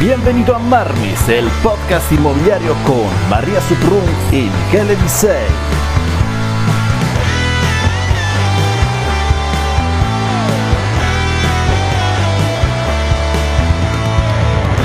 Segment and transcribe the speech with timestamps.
[0.00, 5.48] Bienvenido a Marmis, el podcast inmobiliario con María Suprun y Michele Disei.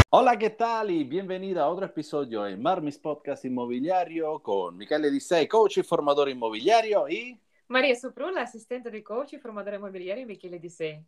[0.10, 0.90] Hola, ¿qué tal?
[0.90, 1.04] Y
[1.60, 7.40] a otro episodio en Marmis Podcast Inmobiliario con Michele Disei, coach y formador inmobiliario y...
[7.68, 11.06] María Suprun, asistente de coach y formador inmobiliario Michele Disei.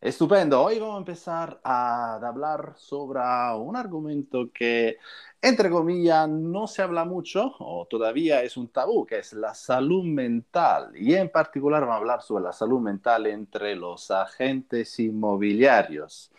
[0.00, 0.62] Estupendo.
[0.62, 3.20] Hoy vamos a empezar a hablar sobre
[3.58, 4.98] un argumento que,
[5.40, 10.04] entre comillas, no se habla mucho o todavía es un tabú, que es la salud
[10.04, 10.92] mental.
[10.94, 16.30] Y en particular vamos a hablar sobre la salud mental entre los agentes inmobiliarios.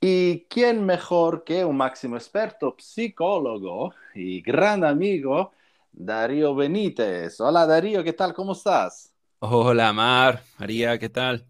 [0.00, 5.52] ¿Y quién mejor que un máximo experto, psicólogo y gran amigo,
[5.92, 7.40] Darío Benítez?
[7.40, 8.34] Hola Darío, ¿qué tal?
[8.34, 9.12] ¿Cómo estás?
[9.38, 11.46] Hola Mar, María, ¿qué tal?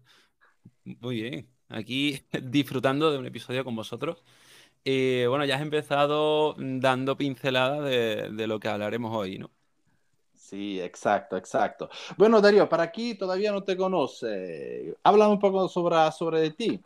[1.01, 4.23] Muy bien, aquí disfrutando de un episodio con vosotros.
[4.85, 9.51] Eh, bueno, ya has empezado dando pinceladas de, lo que hablaremos hoy, ¿no?
[10.33, 11.89] Sí, exacto, exacto.
[12.17, 16.79] Bueno, Darío, para aquí todavía no te conoce, habla un poco sobre, sobre ti.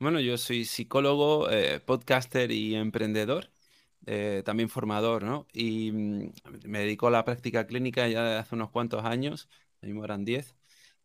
[0.00, 3.48] Bueno, yo soy psicólogo, eh, podcaster y emprendedor,
[4.06, 5.46] eh, también formador, ¿no?
[5.52, 6.32] Y mm,
[6.64, 9.48] me dedico a la práctica clínica ya desde hace unos cuantos años,
[9.82, 10.57] mismo eran 10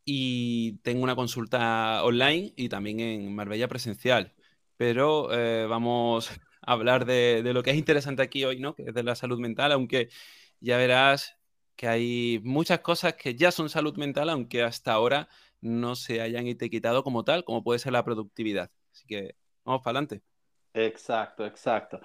[0.06, 4.34] y tengo una consulta online y también en Marbella presencial.
[4.78, 6.30] Pero eh, vamos
[6.62, 8.76] a hablar de, lo que es interesante aquí hoy, ¿no?
[8.76, 10.10] Que es de la salud mental, aunque
[10.60, 11.38] ya verás
[11.76, 15.28] que hay muchas cosas que ya son salud mental, aunque hasta ahora
[15.62, 18.70] no se hayan etiquetado como tal, como puede ser la productividad.
[18.92, 20.24] Así que vamos para adelante.
[20.74, 22.00] Exacto, exacto.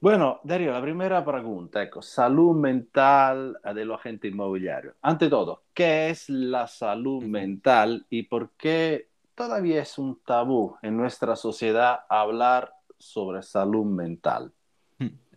[0.00, 4.94] Bueno, Darío, la primera pregunta, ecco, salud mental de los agentes inmobiliarios.
[5.00, 10.96] Ante todo, ¿qué es la salud mental y por qué todavía es un tabú en
[10.96, 14.52] nuestra sociedad hablar sobre salud mental?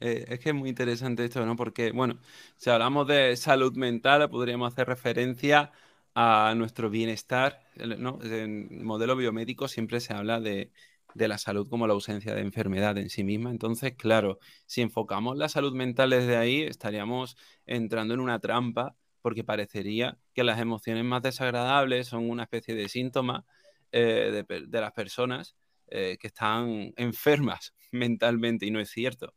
[0.01, 1.55] Eh, es que es muy interesante esto, ¿no?
[1.55, 2.19] Porque, bueno,
[2.57, 5.71] si hablamos de salud mental, podríamos hacer referencia
[6.15, 7.61] a nuestro bienestar,
[7.97, 8.19] ¿no?
[8.23, 10.71] En el modelo biomédico siempre se habla de
[11.13, 13.51] de la salud como la ausencia de enfermedad en sí misma.
[13.51, 19.43] Entonces, claro, si enfocamos la salud mental desde ahí, estaríamos entrando en una trampa porque
[19.43, 23.45] parecería que las emociones más desagradables son una especie de síntoma
[23.91, 25.55] eh, de, las personas
[25.87, 29.33] eh, que están enfermas mentalmente y no es cierto.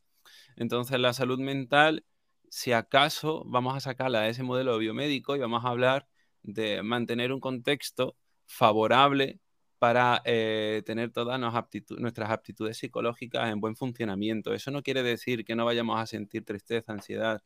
[0.57, 2.05] Entonces, la salud mental,
[2.49, 6.07] si acaso vamos a sacarla de ese modelo biomédico y vamos a hablar
[6.43, 8.17] de mantener un contexto
[8.47, 9.41] favorable
[9.83, 14.55] para eh, tener todas nuestras aptitudes psicológicas en buen funcionamiento.
[14.55, 17.43] Eso no quiere decir que no vayamos a sentir tristeza, ansiedad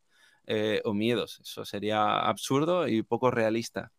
[0.47, 1.41] eh, o miedos.
[1.43, 3.91] Eso sería absurdo y poco realista.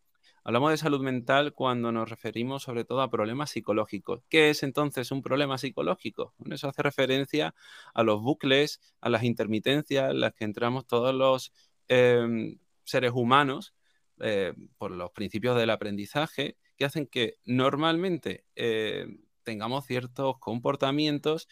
[0.44, 4.22] Hablamos de salud mental cuando nos referimos sobre todo a problemas psicológicos.
[4.28, 6.32] ¿Qué es entonces un problema psicológico?
[6.48, 7.56] eso hace referencia
[7.92, 11.52] a los bucles, a las intermitencias en las que entramos todos los
[11.88, 13.74] em, seres humanos
[14.20, 19.06] eh, por los principios del aprendizaje que hacen que normalmente eh,
[19.42, 21.48] tengamos ciertos comportamientos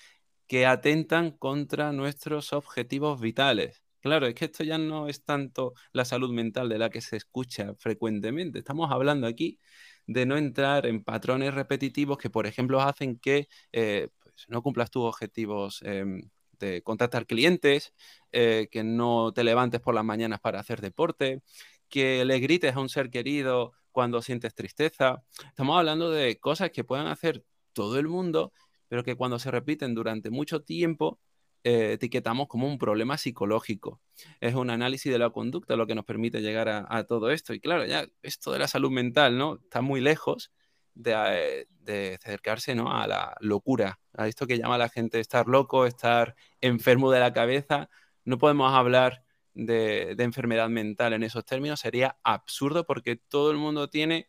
[0.47, 3.83] que atentan contra nuestros objetivos vitales.
[4.01, 7.17] Claro, es que esto ya no es tanto la salud mental de la que se
[7.17, 8.61] escucha frecuentemente.
[8.61, 9.59] Estamos hablando aquí
[10.07, 14.91] de no entrar en patrones repetitivos que, por ejemplo, hacen que eh, pues, no cumplas
[14.93, 17.93] tus objetivos em, de contactar clientes,
[18.33, 21.43] eh, que no te levantes por las mañanas para hacer deporte,
[21.89, 25.23] que le grites a un ser querido cuando sientes tristeza.
[25.49, 28.53] Estamos hablando de cosas que pueden hacer todo el mundo,
[28.89, 31.19] pero que cuando se repiten durante mucho tiempo,
[31.65, 34.03] eh, etiquetamos como un problema psicológico.
[34.39, 37.55] Es un análisis de la conducta lo que nos permite llegar a, todo esto.
[37.55, 39.61] Y claro, ya esto de la salud mental, ¿no?
[39.63, 40.53] Está muy lejos
[40.93, 42.93] de, eh, acercarse ¿no?
[42.93, 47.33] a la locura, a esto que llama la gente estar loco, estar enfermo de la
[47.33, 47.89] cabeza.
[48.27, 49.23] No podemos hablar
[49.57, 54.29] de, enfermedad mental en esos términos sería absurdo porque todo el mundo tiene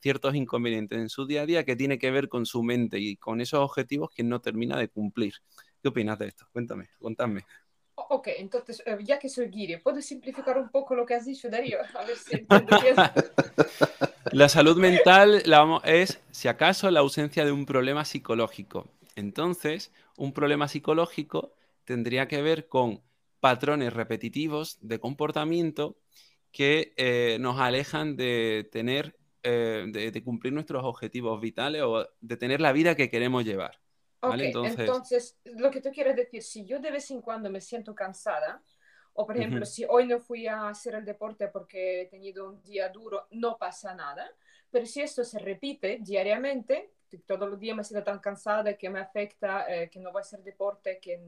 [0.00, 3.16] ciertos inconvenientes en su día a día que tiene que ver con su mente y
[3.16, 5.34] con esos objetivos que no termina de cumplir.
[5.82, 6.46] ¿Qué opinas de esto?
[6.52, 7.44] Cuéntame, contadme.
[8.10, 11.50] Ok, entonces, eh, ya que soy guiri, ¿puedo simplificar un poco lo que has dicho,
[11.50, 11.78] Darío?
[11.94, 12.46] A ver si
[14.30, 18.86] la salud mental la es, si acaso, la ausencia de un problema psicológico.
[19.16, 21.54] Entonces, un problema psicológico
[21.84, 23.02] tendría que ver con
[23.40, 25.96] patrones repetitivos de comportamiento
[26.52, 32.60] que eh, nos alejan de tener, eh, de, cumplir nuestros objetivos vitales o de tener
[32.60, 33.80] la vida que queremos llevar.
[34.22, 35.38] Entonces...
[35.44, 38.62] lo que tú quieres decir, si yo de vez en cuando me siento cansada,
[39.12, 42.62] o por ejemplo, si hoy no fui a hacer el deporte porque he tenido un
[42.62, 44.30] día duro, no pasa nada,
[44.70, 49.00] pero si esto se repite diariamente, todos los días me siento tan cansada que me
[49.00, 51.18] afecta, eh, que no voy a hacer deporte, que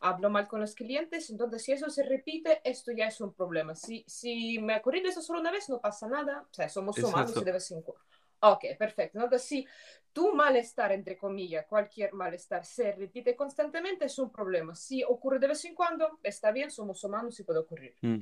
[0.00, 1.30] hablo mal con los clientes.
[1.30, 3.74] Entonces, si eso se repite, esto ya es un problema.
[3.74, 6.46] Si, si me ha ocurrido eso solo una vez, no pasa nada.
[6.50, 8.04] O sea, somos humanos y de vez en cuando.
[8.40, 9.18] Ok, perfecto.
[9.18, 9.66] Entonces, si
[10.12, 14.74] tu malestar, entre comillas, cualquier malestar se repite constantemente, es un problema.
[14.74, 17.96] Si ocurre de vez en cuando, está bien, somos humanos y puede ocurrir.
[18.02, 18.20] Mm.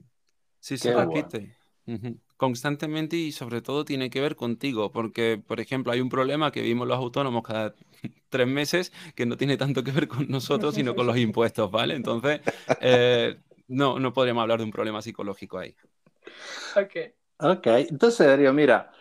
[0.61, 1.57] Sí, se repite.
[2.37, 6.63] Constantemente y sobre todo tiene que ver contigo, porque, por ejemplo, hay un problema que
[6.63, 7.75] vimos los autónomos cada
[8.31, 11.95] tres meses que no tiene tanto que ver con nosotros, sino con los impuestos, ¿vale?
[11.95, 12.41] Entonces,
[12.81, 13.39] eh,
[13.69, 15.77] no, no podríamos hablar de un problema psicológico ahí.
[16.75, 16.97] Ok.
[17.39, 18.93] Ok, entonces, Darío, mira,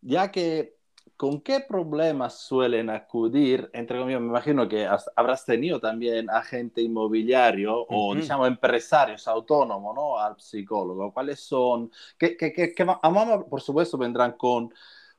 [0.00, 0.77] ya que
[1.18, 3.68] ¿con qué problemas suelen acudir?
[3.72, 10.16] Entre comillas, me imagino que habrás tenido también agente inmobiliario o, digamos, empresarios autónomos, ¿no?
[10.16, 11.12] Al psicólogo.
[11.12, 11.90] ¿Cuáles son?
[12.16, 14.72] Que, que, que, que por supuesto, vendrán con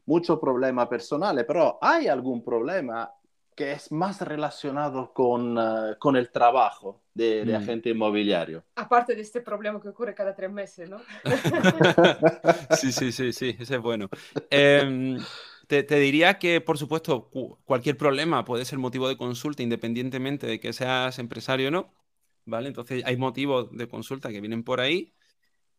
[0.06, 3.12] muchos problemas personales, pero ¿hay algún problema
[3.54, 7.56] que es más relacionado con, eh, con el trabajo de, mm.
[7.56, 8.64] agente inmobiliario.
[8.76, 11.02] Aparte de este problema que ocurre cada tres meses, ¿no?
[12.78, 14.08] sí, sí, sí, sí, ese es bueno.
[14.50, 15.18] Em,
[15.70, 17.30] te, diría que, por supuesto,
[17.64, 21.94] cualquier problema puede ser motivo de consulta independientemente de que seas empresario o no,
[22.46, 22.70] ¿vale?
[22.70, 25.14] Entonces hay motivos de consulta que vienen por ahí,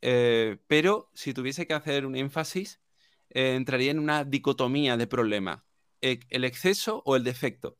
[0.02, 2.80] eh, pero si tuviese que hacer un énfasis,
[3.30, 5.64] eh, entraría en una dicotomía de problema
[6.00, 7.78] e, el exceso o el defecto,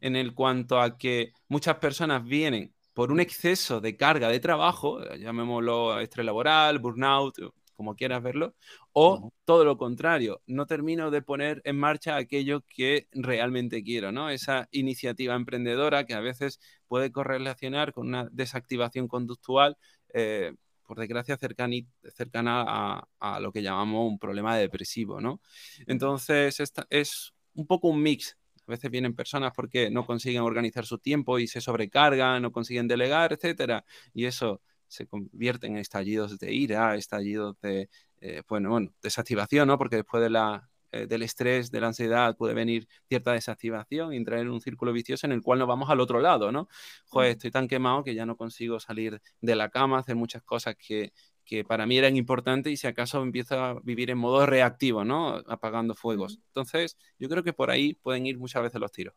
[0.00, 5.04] en el cuanto a que muchas personas vienen por un exceso de carga de trabajo,
[5.16, 7.36] llamémoslo estrés laboral, burnout,
[7.80, 8.54] como quieras verlo,
[8.92, 14.28] o todo lo contrario, no termino de poner en marcha aquello que realmente quiero, ¿no?
[14.28, 19.78] Esa iniciativa emprendedora que a veces puede correlacionar con una desactivación conductual.
[20.12, 20.52] Eh,
[20.86, 25.40] por desgracia, cercana a, a, lo que llamamos un problema depresivo, ¿no?
[25.86, 28.36] Entonces, esta es un poco un mix.
[28.66, 32.88] A veces vienen personas porque no consiguen organizar su tiempo y se sobrecargan, no consiguen
[32.88, 37.88] delegar, etcétera, y eso se convierte en estallidos de ira, estallidos de,
[38.20, 39.78] eh, bueno, bueno, desactivación, ¿no?
[39.78, 44.16] Porque después de la, eh, del estrés, de la ansiedad, puede venir cierta desactivación y
[44.16, 46.68] entrar en un círculo vicioso en el cual nos vamos al otro lado, ¿no?
[47.06, 50.74] Joder, estoy tan quemado que ya no consigo salir de la cama, hacer muchas cosas
[50.76, 51.12] que,
[51.44, 55.36] que para mí eran importantes y si acaso empiezo a vivir en modo reactivo, ¿no?
[55.46, 56.40] Apagando fuegos.
[56.48, 59.14] Entonces, yo creo que por ahí pueden ir muchas veces los tiros.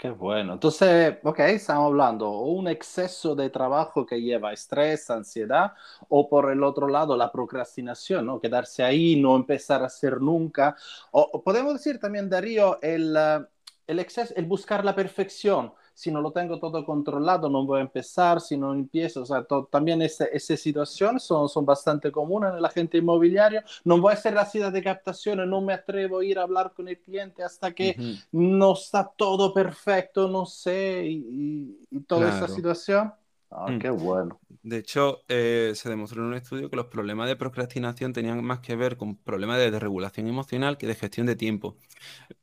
[0.00, 0.54] Qué bueno.
[0.54, 5.74] Entonces, ok, estamos hablando o un exceso de trabajo que lleva estrés, ansiedad,
[6.08, 8.40] o por el otro lado la procrastinación, ¿no?
[8.40, 10.74] Quedarse ahí, no empezar a hacer nunca.
[11.10, 13.40] O, podemos decir también, Darío, el, eh,
[13.86, 17.82] el exceso, el buscar la perfección si no lo tengo todo controlado, no voy a
[17.82, 22.64] empezar, si no empiezo, o sea, también esas situaciones son, son bastante comunes en el
[22.64, 23.60] agente inmobiliario.
[23.84, 26.72] No voy a hacer la ciudad de captaciones, no me atrevo a ir a hablar
[26.72, 31.76] con el cliente hasta que no está todo perfecto, no sé, y,
[32.06, 33.12] toda esa situación.
[33.50, 33.78] Ah, mm.
[33.80, 34.38] qué bueno.
[34.62, 38.60] De hecho, eh, se demostró en un estudio que los problemas de procrastinación tenían más
[38.60, 41.76] que ver con problemas de desregulación emocional que de gestión de tiempo.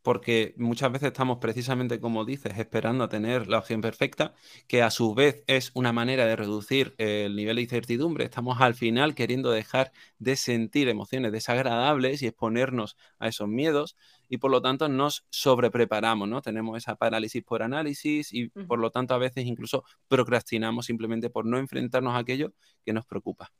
[0.01, 4.33] Porque muchas veces estamos precisamente, como dices, esperando a tener la opción perfecta,
[4.67, 8.25] que a su vez es una manera de reducir el nivel de incertidumbre.
[8.25, 13.95] Estamos al final queriendo dejar de sentir emociones desagradables y exponernos a esos miedos
[14.29, 16.41] y por lo tanto nos sobrepreparamos, ¿no?
[16.41, 21.45] Tenemos esa parálisis por análisis y por lo tanto a veces incluso procrastinamos simplemente por
[21.45, 22.53] no enfrentarnos a aquello
[22.85, 23.51] que nos preocupa.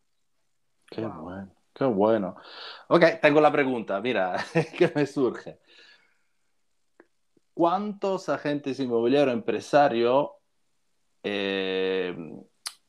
[0.90, 2.36] Qué bueno, qué bueno.
[2.88, 4.38] Ok, tengo la pregunta, mira,
[4.78, 5.60] que me surge.
[7.54, 10.30] ¿Cuántos agentes inmobiliarios empresarios,
[11.24, 12.16] eh,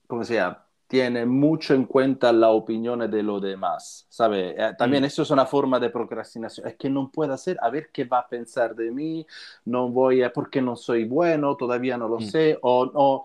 [0.06, 0.67] ¿cómo se llama?
[0.88, 4.54] Tiene mucho en cuenta la opinión de los demás, ¿sabe?
[4.59, 5.07] Eh, también mm.
[5.07, 8.21] eso es una forma de procrastinación, es que no puedo hacer, a ver qué va
[8.21, 9.26] a pensar de mí,
[9.66, 12.23] no voy a, porque no soy bueno, todavía no lo mm.
[12.23, 13.25] sé, o, o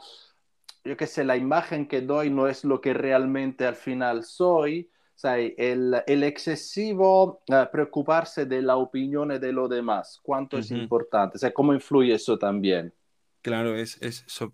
[0.83, 4.89] yo qué sé, la imagen que doy no es lo que realmente al final soy,
[5.15, 5.55] ¿sabe?
[5.57, 11.39] El, el excesivo uh, preocuparse de la opinión de los demás, cuánto es importante, o
[11.39, 12.93] sea, cómo influye eso también.
[13.43, 13.99] Claro, es,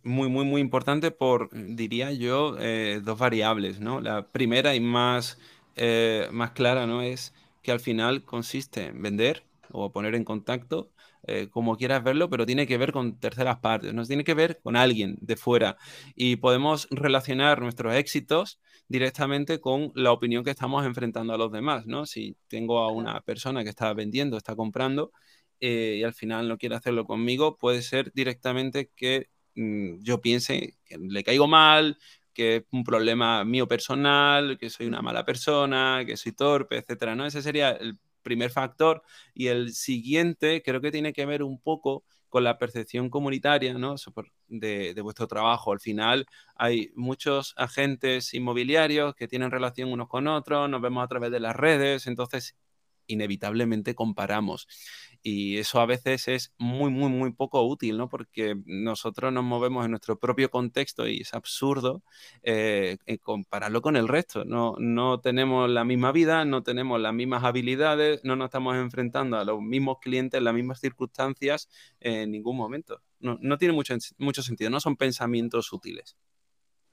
[0.02, 4.02] muy, muy, muy importante por, diría yo, eh, dos variables, ¿no?
[4.02, 5.38] La primera y más,
[5.76, 7.04] eh, más clara, ¿no?
[7.04, 10.90] Es que al final consiste en vender o poner en contacto,
[11.28, 14.04] eh, como quieras verlo, pero tiene que ver con terceras partes, ¿no?
[14.06, 15.78] Tiene que ver con alguien de fuera
[16.16, 21.86] y podemos relacionar nuestros éxitos directamente con la opinión que estamos enfrentando a los demás,
[21.86, 22.08] ¿no?
[22.08, 25.12] Si tengo a una persona que está vendiendo, está comprando,
[25.60, 30.78] eh, y al final no quiere hacerlo conmigo, puede ser directamente que mm, yo piense
[30.86, 31.98] que le caigo mal,
[32.34, 37.16] que es un problema mío personal, que soy una mala persona, que soy torpe, etcétera,
[37.16, 37.26] ¿no?
[37.26, 39.04] Ese sería el primer factor.
[39.34, 43.96] Y el siguiente creo que tiene que ver un poco con la percepción comunitaria ¿no?
[44.48, 45.72] de, de, vuestro trabajo.
[45.72, 51.08] Al final hay muchos agentes inmobiliarios que tienen relación unos con otros, nos vemos a
[51.08, 52.56] través de las redes, entonces
[53.10, 54.68] inevitablemente comparamos.
[55.22, 58.08] Y eso a veces es muy, muy, muy poco útil, ¿no?
[58.08, 62.04] Porque nosotros nos movemos en nuestro propio contexto y es absurdo
[62.44, 64.46] eh, compararlo con el resto.
[64.46, 69.38] No, no tenemos la misma vida, no tenemos las mismas habilidades, no nos estamos enfrentando
[69.38, 73.02] a los mismos clientes en las mismas circunstancias en ningún momento.
[73.20, 76.16] No, no tiene mucho, mucho sentido, no son pensamientos útiles.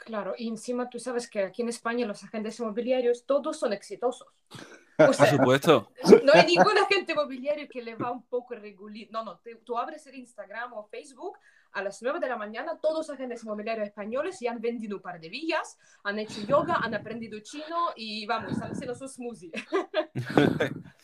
[0.06, 4.28] Claro, y encima tú sabes que aquí en España los agentes inmobiliarios todos son exitosos.
[4.96, 5.90] Por supuesto.
[6.22, 9.08] No hay ningún agente inmobiliario que le va un poco regular.
[9.10, 11.36] No, no, tú abres el Instagram o Facebook
[11.72, 15.02] a las 9 de la mañana, todos los agentes inmobiliarios españoles ya han vendido un
[15.02, 19.50] par de villas, han hecho yoga, han aprendido chino y vamos, están haciendo su smoothie.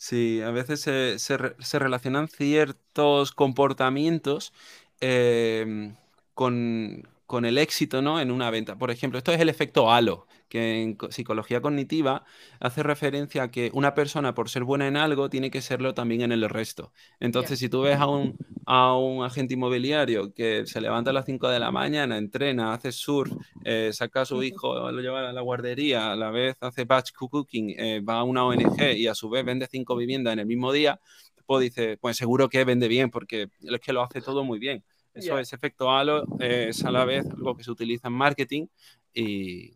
[0.00, 4.52] Sí, a veces se, se, relacionan ciertos comportamientos
[5.00, 5.92] eh,
[6.34, 8.20] con, con el éxito ¿no?
[8.20, 8.78] en una venta.
[8.78, 12.24] Por ejemplo, esto es el efecto halo, que en psicología cognitiva
[12.58, 16.22] hace referencia a que una persona por ser buena en algo tiene que serlo también
[16.22, 16.90] en el resto.
[17.20, 21.26] Entonces, si tú ves a un, a un, agente inmobiliario que se levanta a las
[21.26, 23.30] 5 de la mañana, entrena, hace surf,
[23.62, 27.12] eh, saca a su hijo, lo lleva a la guardería, a la vez hace batch
[27.12, 30.46] cooking, eh, va a una ONG y a su vez vende cinco viviendas en el
[30.46, 30.98] mismo día,
[31.44, 34.82] pues dice, pues seguro que vende bien porque es que lo hace todo muy bien.
[35.18, 38.66] Eso, es efecto halo, es a la vez algo que se utiliza en marketing
[39.12, 39.72] y,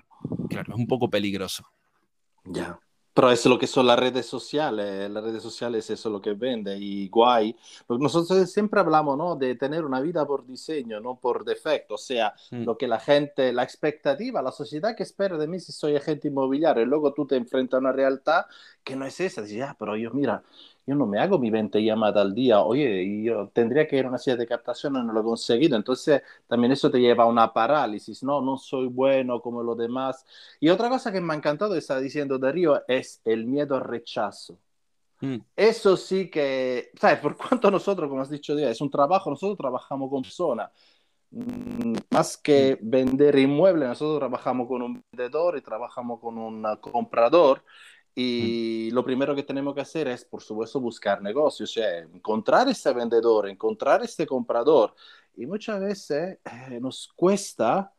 [0.49, 1.65] claro, es un poco peligroso.
[2.45, 2.79] Ya.
[3.15, 6.33] Pero es lo que son las redes sociales, las redes sociales eso es lo que
[6.33, 7.55] vende y guay.
[7.87, 9.37] Porque nosotros siempre hablamos ¿no?
[9.37, 11.95] de tener una vida por diseño, no por defecto.
[11.95, 12.65] O sea, mm.
[12.65, 16.29] lo que la gente, la expectativa, la sociedad que espera de mí si soy agente
[16.29, 18.47] inmobiliario y luego tú te enfrentas a una realidad
[18.83, 19.43] que no es esa.
[19.43, 20.43] Dices, ya, pero yo, mira,
[20.87, 24.07] yo no me hago mi 20 llamadas al día, oye, y yo tendría que ir
[24.07, 25.77] a una serie de captación y no lo he conseguido.
[25.77, 30.25] Entonces, también eso te lleva a una parálisis, no, no soy bueno como los demás.
[30.61, 34.59] Y otra cosa que me ha encantado, está diciendo Darío, es el miedo al rechazo.
[35.21, 35.37] Mm.
[35.55, 37.21] Eso sí que, ¿sabes?
[37.21, 40.71] Por cuanto nosotros, como has dicho, es un trabajo, nosotros trabajamos con personas.
[41.31, 42.91] Mm, más que mm.
[42.91, 47.63] vender inmuebles, nosotros trabajamos con un vendedor y trabajamos con un comprador.
[48.15, 52.69] Y lo primero que tenemos que hacer es, por supuesto, buscar negocios, o sea, encontrar
[52.69, 54.95] ese vendedor, encontrar este comprador.
[55.37, 57.93] Y muchas veces eh, nos cuesta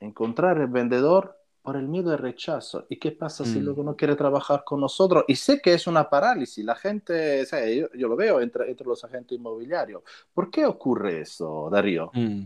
[0.00, 2.84] encontrar el vendedor por el miedo al rechazo.
[2.90, 3.62] ¿Y qué pasa si mm.
[3.62, 5.24] luego no quiere trabajar con nosotros?
[5.28, 6.64] Y sé que es una parálisis.
[6.64, 10.02] La gente, o sea, yo, lo veo entre, entre, los agentes inmobiliarios.
[10.34, 12.10] ¿Por qué ocurre eso, Darío?
[12.12, 12.42] Mm.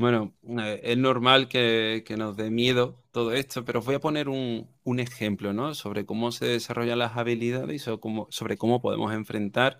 [0.00, 4.66] Bueno, eh, es normal que, nos dé miedo todo esto, pero voy a poner un,
[4.98, 5.74] ejemplo, ¿no?
[5.74, 9.78] Sobre cómo se desarrollan las habilidades y sobre cómo, sobre cómo podemos enfrentar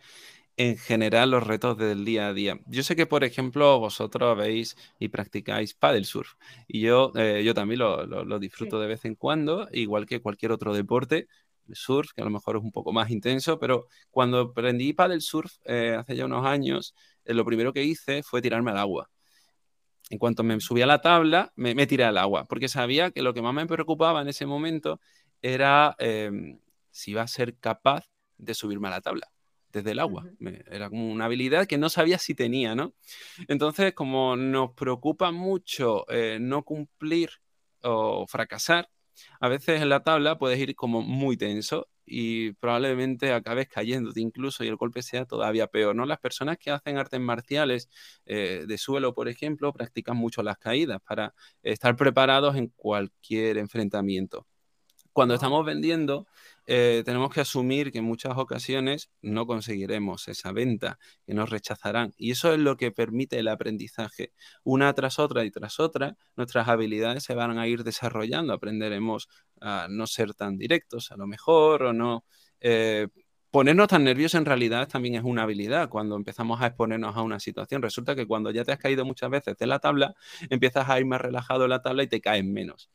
[0.59, 2.61] en general los retos del día a día.
[2.67, 6.35] Yo sé que, por ejemplo, vosotros veis y practicáis paddle surf
[6.69, 10.75] y yo, eh, yo también lo, disfruto de vez en cuando, igual que cualquier otro
[10.75, 11.29] deporte,
[11.73, 15.55] surf, que a lo mejor es un poco más intenso, pero cuando aprendí paddle surf
[15.65, 19.11] eh, hace ya unos años, lo primero que hice fue tirarme al agua
[20.11, 23.33] en cuanto me subí a la tabla, me, tiré al agua, porque sabía que lo
[23.33, 25.01] que más me preocupaba en ese momento
[25.41, 26.59] era em,
[26.91, 29.31] si iba a ser capaz de subirme a la tabla
[29.73, 30.27] desde el agua.
[30.67, 32.93] era como una habilidad que no sabía si tenía, ¿no?
[33.47, 37.31] Entonces, como nos preocupa mucho eh, no cumplir
[37.83, 38.91] o fracasar,
[39.39, 44.65] a veces en la tabla puedes ir como muy tenso y probablemente acabes cayéndote incluso
[44.65, 46.07] y el golpe sea todavía peor, ¿no?
[46.07, 47.89] Las personas que hacen artes marciales
[48.27, 54.47] eh, de suelo, por ejemplo, practican mucho las caídas para estar preparados en cualquier enfrentamiento.
[55.21, 56.27] Cuando estamos vendiendo,
[56.67, 62.15] eh, tenemos que asumir que en muchas ocasiones no conseguiremos esa venta, que nos rechazarán.
[62.17, 64.33] Y eso es lo que permite el aprendizaje.
[64.65, 68.55] Una tras otra y tras otra, nuestras habilidades se van a ir desarrollando.
[68.55, 69.29] Aprenderemos
[69.61, 72.25] a no ser tan directos, a lo mejor, o no.
[72.59, 73.09] Eh,
[73.51, 75.91] ponernos tan nerviosos en realidad también es una habilidad.
[75.91, 79.29] Cuando empezamos a exponernos a una situación, resulta que cuando ya te has caído muchas
[79.29, 80.15] veces de la tabla,
[80.49, 82.89] empiezas a ir más relajado en la tabla y te caes menos.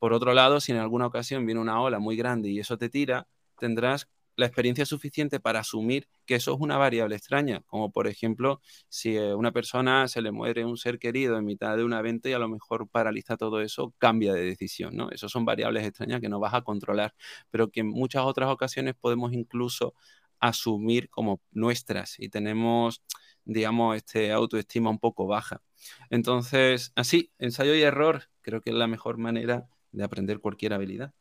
[0.00, 2.88] Por otro lado, si en alguna ocasión viene una ola muy grande y eso te
[2.88, 3.28] tira,
[3.58, 8.62] tendrás la experiencia suficiente para asumir que eso es una variable extraña, como por ejemplo
[8.88, 12.30] si a una persona se le muere un ser querido en mitad de una venta
[12.30, 15.10] y a lo mejor paraliza todo eso, cambia de decisión, ¿no?
[15.10, 17.14] Esas son variables extrañas que no vas a controlar,
[17.50, 19.94] pero que en muchas otras ocasiones podemos incluso
[20.40, 23.02] asumir como nuestras y tenemos,
[23.44, 25.60] digamos, este autoestima un poco baja.
[26.08, 31.12] Entonces, así, ensayo y error, creo que es la mejor manera de aprender cualquier habilidad.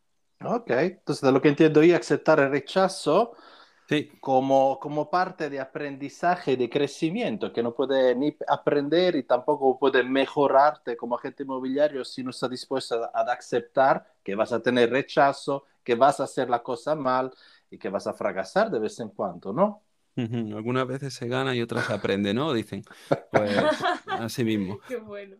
[0.43, 3.33] Ok, entonces de lo que entiendo yo, aceptar el rechazo
[3.89, 4.11] Sí.
[4.21, 10.03] Como, como parte de aprendizaje, de crecimiento, que no puede ni aprender y tampoco puede
[10.03, 14.91] mejorarte como agente inmobiliario si no estás dispuesto a, a aceptar que vas a tener
[14.91, 17.31] rechazo, que vas a hacer la cosa mal
[17.71, 19.83] y que vas a fracasar de vez en cuando, ¿no?
[20.17, 22.51] Algunas veces se gana y otras se aprende, ¿no?
[22.53, 22.83] Dicen.
[23.31, 23.51] Pues
[24.07, 24.79] así mismo.
[24.87, 25.37] Qué bueno.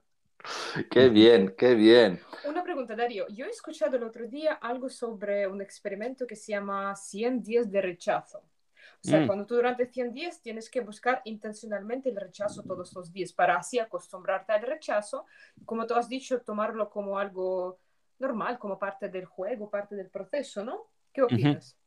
[0.89, 2.19] Qué bien, qué bien.
[2.48, 3.27] Una pregunta, Darío.
[3.29, 7.69] Yo he escuchado el otro día algo sobre un experimento que se llama 100 días
[7.69, 8.39] de rechazo.
[8.39, 9.27] O sea, Mm.
[9.27, 13.57] cuando tú durante 100 días tienes que buscar intencionalmente el rechazo todos los días para
[13.57, 15.25] así acostumbrarte al rechazo.
[15.65, 17.79] Como tú has dicho, tomarlo como algo
[18.17, 20.88] normal, como parte del juego, parte del proceso, ¿no?
[21.13, 21.77] ¿Qué opinas?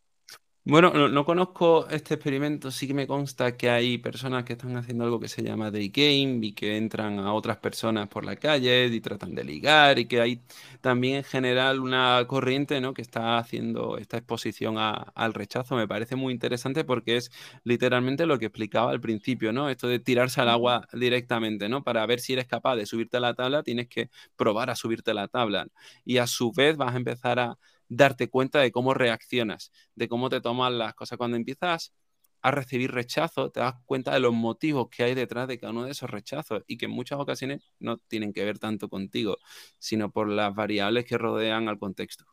[0.65, 4.77] Bueno, no, no conozco este experimento, sí que me consta que hay personas que están
[4.77, 8.37] haciendo algo que se llama day game y que entran a otras personas por la
[8.37, 10.41] calle y tratan de ligar y que hay
[10.81, 12.95] también en general una corriente, ¿no?
[12.95, 15.75] que está haciendo esta exposición a- al rechazo.
[15.75, 17.33] Me parece muy interesante porque es
[17.65, 19.69] literalmente lo que explicaba al principio, ¿no?
[19.69, 21.83] Esto de tirarse al agua directamente, ¿no?
[21.83, 25.11] Para ver si eres capaz de subirte a la tabla, tienes que probar a subirte
[25.11, 25.67] a la tabla
[26.05, 27.59] y a su vez vas a empezar a
[27.97, 31.19] darte cuenta de cómo reaccionas de cómo te toman las cosas.
[31.19, 31.93] Cuando empiezas
[32.41, 35.85] a recibir rechazo, te das cuenta de los motivos que hay detrás de cada uno
[35.85, 39.37] de esos rechazos y que en muchas ocasiones no tienen que ver tanto contigo,
[39.79, 42.25] sino por las variables que rodean al contexto.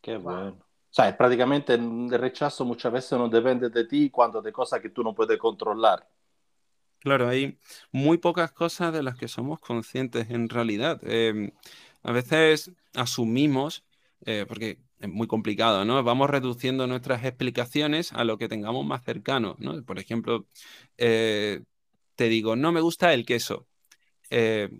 [0.00, 0.56] Qué bueno.
[0.90, 4.90] O sea, prácticamente el rechazo muchas veces no depende de ti cuando de cosas que
[4.90, 6.08] tú no puedes controlar.
[7.00, 7.58] Claro, hay
[7.92, 11.00] muy pocas cosas de las que somos conscientes en realidad.
[11.02, 11.52] Eh,
[12.02, 13.84] a veces asumimos,
[14.26, 16.02] eh, porque es muy complicado, ¿no?
[16.02, 19.82] Vamos reduciendo nuestras explicaciones a lo que tengamos más cercano, ¿no?
[19.84, 20.46] Por ejemplo,
[20.98, 21.62] eh,
[22.16, 23.66] te digo, no me gusta el queso.
[24.30, 24.70] Eh,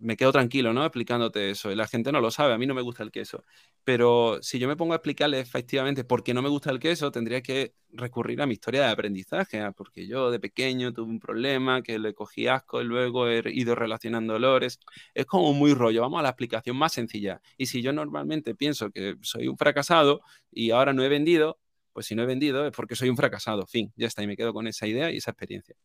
[0.00, 0.84] me quedo tranquilo, ¿no?
[0.84, 1.70] Explicándote eso.
[1.70, 3.44] Y la gente no lo sabe, a mí no me gusta el queso.
[3.84, 7.10] Pero si yo me pongo a explicarle efectivamente por qué no me gusta el queso,
[7.10, 11.82] tendría que recurrir a mi historia de aprendizaje, porque yo de pequeño tuve un problema
[11.82, 14.80] que le cogí asco y luego he ido relacionando olores.
[15.14, 17.40] Es como muy rollo, vamos a la explicación más sencilla.
[17.56, 21.58] Y si yo normalmente pienso que soy un fracasado y ahora no he vendido,
[21.92, 23.66] pues si no he vendido es porque soy un fracasado.
[23.66, 25.76] Fin, ya está, y me quedo con esa idea y esa experiencia.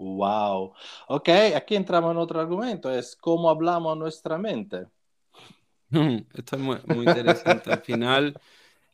[0.00, 0.72] Wow.
[1.08, 4.86] Ok, aquí entramos en otro argumento, es cómo hablamos nuestra mente.
[6.32, 7.70] Esto es muy, interesante.
[7.70, 8.40] Al final,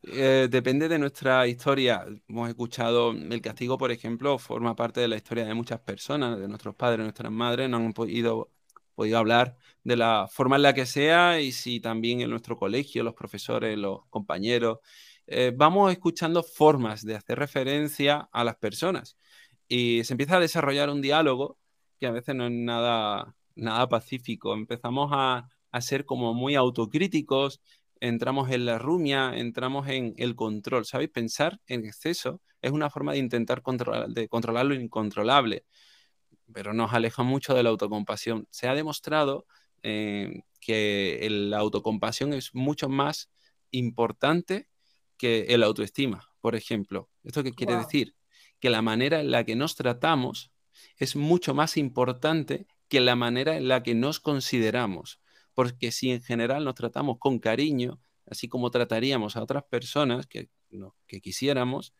[0.02, 2.04] eh, depende de nuestra historia.
[2.28, 6.48] Hemos escuchado el castigo, por ejemplo, forma parte de la historia de muchas personas, de
[6.48, 8.50] nuestros padres, nuestras madres, no han podido,
[8.96, 13.04] podido hablar de la forma en la que sea y si también en nuestro colegio,
[13.04, 14.80] los profesores, los compañeros,
[15.28, 19.16] eh, vamos escuchando formas de hacer referencia a las personas
[19.68, 21.58] y se empieza a desarrollar un diálogo
[21.98, 24.54] que a veces no es nada, nada pacífico.
[24.54, 27.60] Empezamos a, a ser como muy autocríticos,
[28.00, 30.84] entramos en la rumia, entramos en el control.
[30.84, 31.10] ¿Sabéis?
[31.10, 35.64] Pensar en exceso es una forma de intentar controlar, de controlar lo incontrolable,
[36.52, 38.46] pero nos aleja mucho de la autocompasión.
[38.50, 39.46] Se ha demostrado
[39.82, 43.30] eh, que el- la autocompasión es mucho más
[43.70, 44.68] importante
[45.16, 47.08] que el autoestima, por ejemplo.
[47.24, 47.82] ¿Esto qué quiere Wow.
[47.84, 48.14] decir?
[48.60, 50.52] Que la manera en la que nos tratamos
[50.98, 55.20] es mucho más importante que la manera en la que nos consideramos.
[55.54, 60.50] Porque si en general nos tratamos con cariño, así como trataríamos a otras personas que,
[60.70, 61.94] no, que quisiéramos,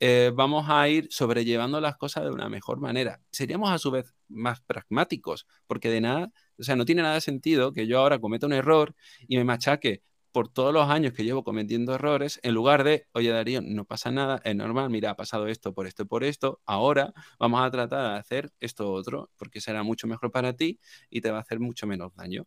[0.00, 3.20] eh, vamos a ir sobrellevando las cosas de una mejor manera.
[3.30, 7.20] Seríamos a su vez más pragmáticos, porque de nada, o sea, no tiene nada de
[7.20, 8.94] sentido que yo ahora cometa un error
[9.28, 13.30] y me machaque por todos los años que llevo cometiendo errores, en lugar de, oye
[13.30, 16.60] Darío, no pasa nada, es normal, mira, ha pasado esto por esto y por esto,
[16.66, 21.20] ahora vamos a tratar de hacer esto otro, porque será mucho mejor para ti y
[21.20, 22.46] te va a hacer mucho menos daño.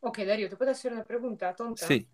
[0.00, 1.86] Ok, Darío, ¿te puedo hacer una pregunta tonta?
[1.86, 2.08] Sí,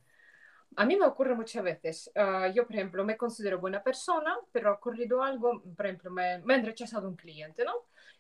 [0.77, 2.11] A mí me ocurre muchas veces.
[2.15, 6.39] Ah, yo, por ejemplo, me considero buena persona, pero ha ocurrido algo, por ejemplo, me,
[6.41, 7.73] me han rechazado un cliente, ¿no?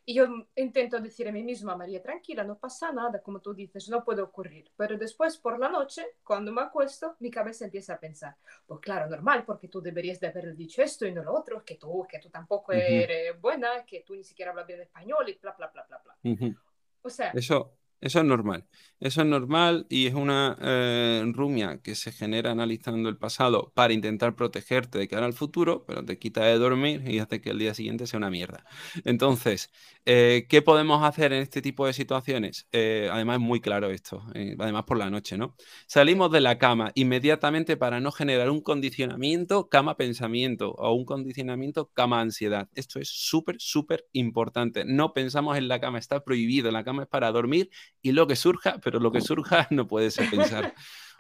[0.09, 3.91] Y yo intento decir a mí misma, María, tranquila, no pasa nada, como tú dices,
[3.91, 4.71] no puede ocurrir.
[4.75, 8.35] Pero después, por la noche, cuando me acuesto, mi cabeza empieza a pensar,
[8.67, 11.75] pues claro, normal, porque tú deberías de haber dicho esto y no lo otro, que
[11.75, 15.53] tú, que tú tampoco eres buena, que tú ni siquiera hablas bien español y bla,
[15.53, 16.57] bla, bla, bla, bla.
[17.03, 18.65] O sea, Eso, eso es normal.
[19.01, 23.93] Eso es normal y es una eh, rumia que se genera analizando el pasado para
[23.93, 27.59] intentar protegerte de cara al futuro, pero te quita de dormir y hace que el
[27.59, 28.65] día siguiente sea una mierda.
[29.05, 29.73] Entonces,
[30.11, 32.67] eh, ¿qué podemos hacer en este tipo de situaciones?
[32.73, 35.55] Eh, además, es muy claro esto, eh, además por la noche, ¿no?
[35.87, 42.71] Salimos de la cama inmediatamente para no generar un condicionamiento cama-pensamiento o un condicionamiento cama-ansiedad.
[42.75, 44.87] Esto es súper, súper importante.
[44.87, 46.71] No pensamos en la cama, está prohibido.
[46.71, 47.69] La cama es para dormir
[48.01, 50.73] y lo que surja, pero lo que surja no puede ser pensar.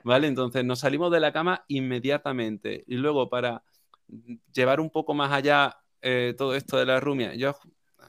[0.02, 0.28] ¿Vale?
[0.28, 3.62] Entonces nos salimos de la cama inmediatamente y luego para
[4.54, 5.76] llevar un poco más allá
[6.38, 7.34] todo esto de la rumia.
[7.34, 7.54] Yo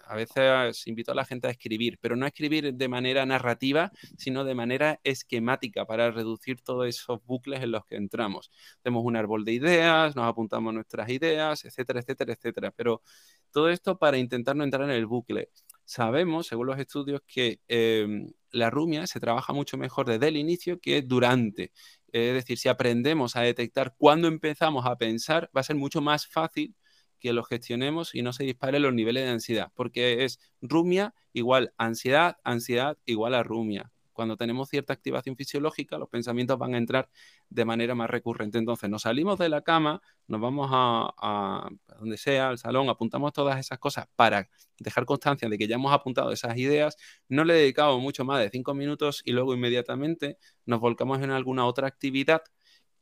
[0.10, 3.91] a veces invito a la gente a escribir, pero no a escribir de manera narrativa,
[4.17, 8.50] sino de manera esquemática para reducir todos esos bucles en los que entramos.
[8.82, 12.72] Tenemos un árbol de ideas, nos apuntamos nuestras ideas, etcétera, etcétera, etcétera.
[12.72, 13.04] Pero
[13.52, 15.50] todo esto para intentar no entrar en el bucle.
[15.86, 20.80] Sabemos, según los estudios, que em, la rumia se trabaja mucho mejor desde el inicio
[20.80, 21.72] que durante.
[22.12, 26.26] Es decir, si aprendemos a detectar cuándo empezamos a pensar, va a ser mucho más
[26.28, 26.76] fácil
[27.19, 31.73] que lo gestionemos y no se disparen los niveles de ansiedad, porque es rumia igual
[31.77, 33.91] ansiedad, ansiedad igual a rumia.
[34.19, 37.10] Cuando tenemos cierta activación fisiológica, los pensamientos van a entrar
[37.49, 38.58] de manera más recurrente.
[38.58, 43.58] Entonces, nos salimos de la cama, nos vamos a, donde sea, al salón, apuntamos todas
[43.58, 46.97] esas cosas para dejar constancia de que ya hemos apuntado esas ideas,
[47.29, 51.65] no le dedicamos mucho más de cinco minutos y luego inmediatamente nos volcamos en alguna
[51.65, 52.41] otra actividad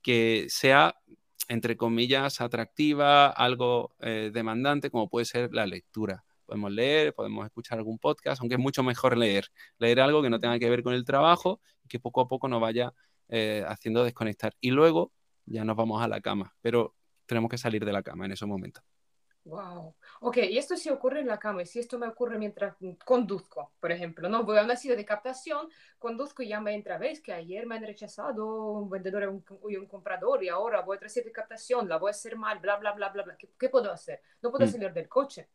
[0.03, 0.97] que sea
[1.47, 6.23] entre comillas, atractiva, algo eh, demandante, como puede ser la lectura.
[6.45, 9.47] Podemos leer, podemos escuchar algún podcast, aunque es mucho mejor leer.
[9.79, 12.47] Leer algo que no tenga que ver con el trabajo y que poco a poco
[12.47, 12.93] nos vaya
[13.29, 14.55] eh, haciendo desconectar.
[14.61, 15.11] Y luego
[15.45, 16.95] ya nos vamos a la cama, pero
[17.25, 18.83] tenemos que salir de la cama en esos momentos.
[19.43, 19.95] Wow.
[20.19, 22.75] Ok, y esto sí ocurre en la cama, y si esto me ocurre mientras
[23.05, 24.43] conduzco, por ejemplo, ¿no?
[24.43, 27.75] Voy a una ciudad de captación, conduzco y ya me entra, ves que ayer me
[27.75, 31.97] han rechazado un vendedor y un, comprador y ahora voy a otra de captación, la
[31.97, 33.37] voy a hacer mal, bla, bla, bla, bla, bla.
[33.37, 34.21] ¿Qué, puedo hacer?
[34.41, 34.69] No puedo mm.
[34.69, 35.49] salir del coche.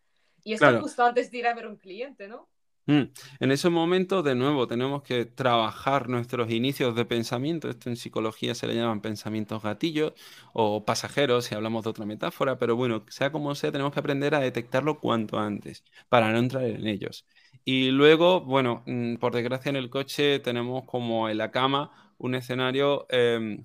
[0.45, 2.49] Y esto justo antes de ir a ver un cliente, ¿no?
[2.87, 3.03] Mm.
[3.39, 7.69] En ese momento, de nuevo, tenemos que trabajar nuestros inicios de pensamiento.
[7.71, 10.13] Esto en psicología se le llaman pensamientos gatillos
[10.53, 14.35] o pasajeros, si hablamos de otra metáfora, pero bueno, sea como sea, tenemos que aprender
[14.35, 17.25] a detectarlo cuanto antes para no entrar en ellos.
[17.65, 22.35] Y luego, bueno, mm, por desgracia en el coche tenemos como en la cama un
[22.35, 23.65] escenario em,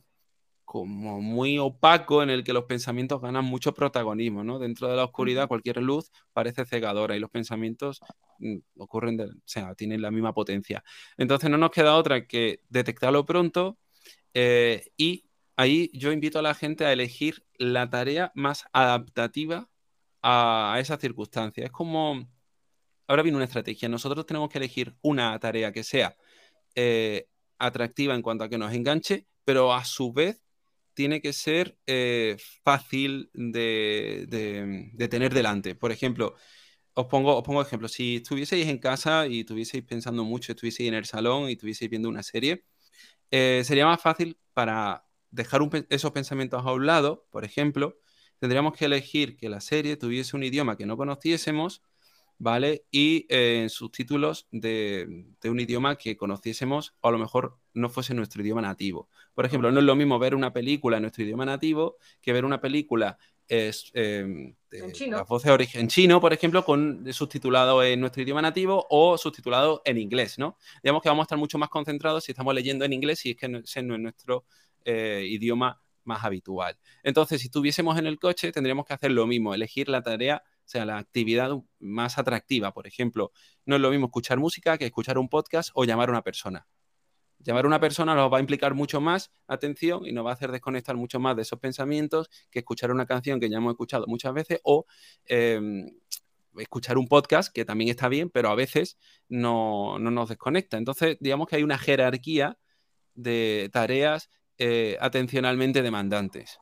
[0.68, 4.60] como muy opaco en el que los pensamientos ganan mucho protagonismo, ¿no?
[4.60, 8.02] Dentro de la oscuridad cualquier luz parece cegadora y los pensamientos
[8.40, 10.84] mm, ocurren, o sea, tienen la misma potencia.
[11.16, 13.78] Entonces no nos queda otra que detectarlo pronto
[14.34, 19.70] eh, y ahí yo invito a la gente a elegir la tarea más adaptativa
[20.22, 21.64] a, esa circunstancia.
[21.64, 22.28] Es como,
[23.08, 26.18] ahora viene una estrategia, nosotros tenemos que elegir una tarea que sea
[26.76, 30.47] eh, atractiva en cuanto a que nos enganche, pero a su vez
[30.98, 35.76] tiene que ser eh, fácil de, tener delante.
[35.76, 36.34] Por ejemplo,
[36.96, 40.96] os pongo, os pongo ejemplo, si estuvieseis en casa y estuvieseis pensando mucho, estuvieseis en
[40.96, 42.66] el salón y estuvieseis viendo una serie,
[43.30, 48.00] eh, sería más fácil para dejar esos pensamientos a un lado, por ejemplo,
[48.40, 51.84] tendríamos que elegir que la serie tuviese un idioma que no conociésemos
[52.40, 52.86] ¿vale?
[52.92, 58.42] Y eh, subtítulos de, un idioma que conociésemos o a lo mejor no fuese nuestro
[58.42, 59.10] idioma nativo.
[59.34, 62.44] Por ejemplo, no es lo mismo ver una película en nuestro idioma nativo que ver
[62.44, 65.26] una película es, em, en chino.
[65.44, 70.38] de origen chino, por ejemplo, con subtitulado en nuestro idioma nativo o subtitulado en inglés,
[70.38, 70.58] ¿no?
[70.84, 73.38] Digamos que vamos a estar mucho más concentrados si estamos leyendo en inglés y es
[73.38, 74.46] que no, es nuestro
[74.84, 76.78] eh, idioma más habitual.
[77.04, 80.70] Entonces, si estuviésemos en el coche, tendríamos que hacer lo mismo, elegir la tarea o
[80.70, 83.32] sea, la actividad más atractiva, por ejemplo,
[83.66, 86.68] no es lo mismo escuchar música que escuchar un podcast o llamar a una persona.
[87.40, 90.34] Llamar a una persona nos va a implicar mucho más atención y nos va a
[90.34, 94.06] hacer desconectar mucho más de esos pensamientos que escuchar una canción que ya hemos escuchado
[94.08, 94.86] muchas veces o
[95.26, 95.90] em,
[96.58, 98.98] escuchar un podcast que también está bien, pero a veces
[99.30, 100.78] no, nos desconecta.
[100.78, 102.58] Entonces, digamos que hay una jerarquía
[103.14, 106.60] de tareas eh, atencionalmente demandantes.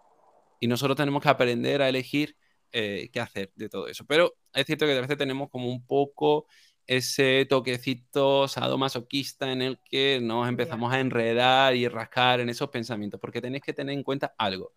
[0.59, 2.35] Y nosotros tenemos que aprender a elegir
[2.71, 4.05] eh, qué hacer de todo eso.
[4.05, 6.47] Pero es cierto que a veces tenemos como un poco
[6.87, 13.19] ese toquecito sadomasoquista en el que nos empezamos a enredar y rascar en esos pensamientos,
[13.19, 14.73] porque tenéis que tener en cuenta algo.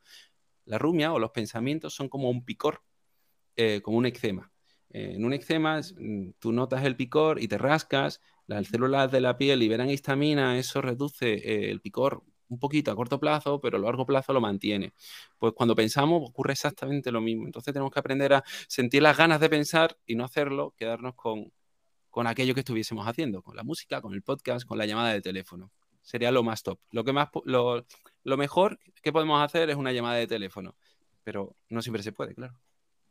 [0.64, 2.82] La rumia o los pensamientos son como un picor,
[3.56, 4.52] eh, como un eczema.
[4.90, 9.20] Eh, en un eczema mm, tú notas el picor y te rascas, las células de
[9.20, 13.80] la piel liberan histamina, eso reduce el picor un poquito a corto plazo, pero a
[13.80, 14.94] largo plazo lo mantiene.
[15.38, 17.46] Pues cuando pensamos ocurre exactamente lo mismo.
[17.46, 21.52] Entonces tenemos que aprender a sentir las ganas de pensar y no hacerlo, quedarnos con,
[22.18, 25.20] con aquello que estuviésemos haciendo, con la música, con el podcast, con la llamada de
[25.20, 25.70] teléfono.
[26.02, 26.80] Sería lo más top.
[26.90, 27.86] Lo, que más, lo,
[28.24, 30.74] lo mejor que podemos hacer es una llamada de teléfono,
[31.22, 32.58] pero no siempre se puede, claro.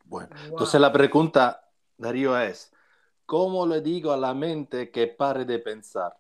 [0.03, 2.73] Bueno, entonces la pregunta, Darío, es,
[3.25, 6.13] ¿cómo le digo a la mente que pare de pensar?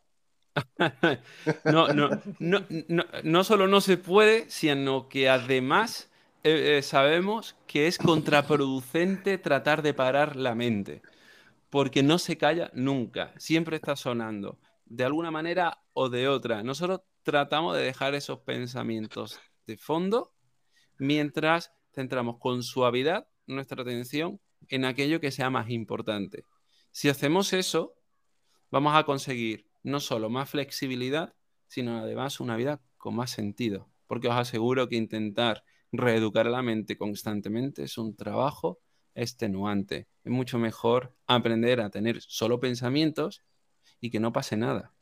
[1.65, 2.65] no, no, no,
[3.21, 6.09] no, solo no se puede, sino que además
[6.45, 11.01] eh, eh, sabemos que es contraproducente tratar de parar la mente,
[11.69, 16.63] porque no se calla nunca, siempre está sonando, de alguna manera o de otra.
[16.63, 20.33] Nosotros tratamos de dejar esos pensamientos de fondo
[20.97, 26.43] mientras centramos con suavidad nuestra atención en aquello que sea más importante.
[26.91, 27.95] Si hacemos eso,
[28.71, 31.35] vamos a conseguir no solo más flexibilidad,
[31.67, 33.89] sino además una vida con más sentido.
[34.07, 38.79] Porque os aseguro que intentar reeducar la mente constantemente es un trabajo
[39.17, 40.07] extenuante.
[40.23, 43.43] Es mucho mejor aprender a tener solo pensamientos
[43.99, 44.93] y que no pase nada.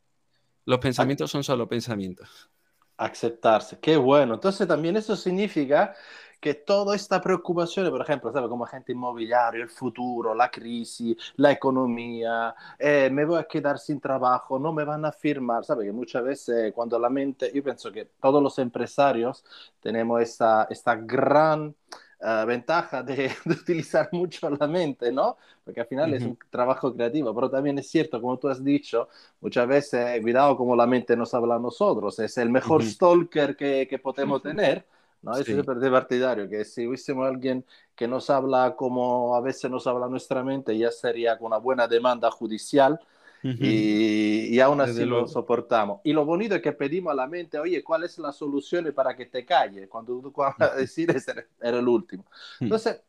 [0.64, 2.50] Los pensamientos son solo pensamientos.
[2.96, 4.34] Aceptarse, qué bueno.
[4.34, 5.94] Entonces también eso significa
[6.40, 8.48] que toda esta preocupación, por ejemplo, ¿sabe?
[8.48, 14.00] como agente inmobiliario, el futuro, la crisis, la economía, eh, me voy a quedar sin
[14.00, 15.84] trabajo, no me van a firmar, ¿sabe?
[15.84, 19.44] Que muchas veces cuando la mente, yo pienso que todos los empresarios
[19.80, 21.74] tenemos esta, esta gran...
[22.18, 25.36] Uh, ventaja de, de, utilizar mucho la mente, ¿no?
[25.62, 26.16] Porque al final uh -huh.
[26.16, 30.56] es un trabajo creativo, pero también es cierto, como tú has dicho, muchas veces, cuidado
[30.56, 32.90] como la mente nos habla a nosotros, es el mejor uh -huh.
[32.90, 34.86] stalker que, que podemos tener,
[35.20, 35.34] ¿no?
[35.34, 35.52] Sí.
[35.52, 40.42] es partidario, que si hubiésemos alguien que nos habla como a veces nos habla nuestra
[40.42, 42.98] mente, ya sería con una buena demanda judicial
[43.46, 43.58] uh -huh.
[43.60, 45.28] y, y, aún así Desde lo luego.
[45.28, 46.00] soportamos.
[46.04, 49.14] Y lo bonito es que pedimos a la mente, oye, ¿cuál es la solución para
[49.16, 49.88] que te calle?
[49.88, 52.24] Cuando tú vas a decir, ese era el último.
[52.60, 53.00] Entonces,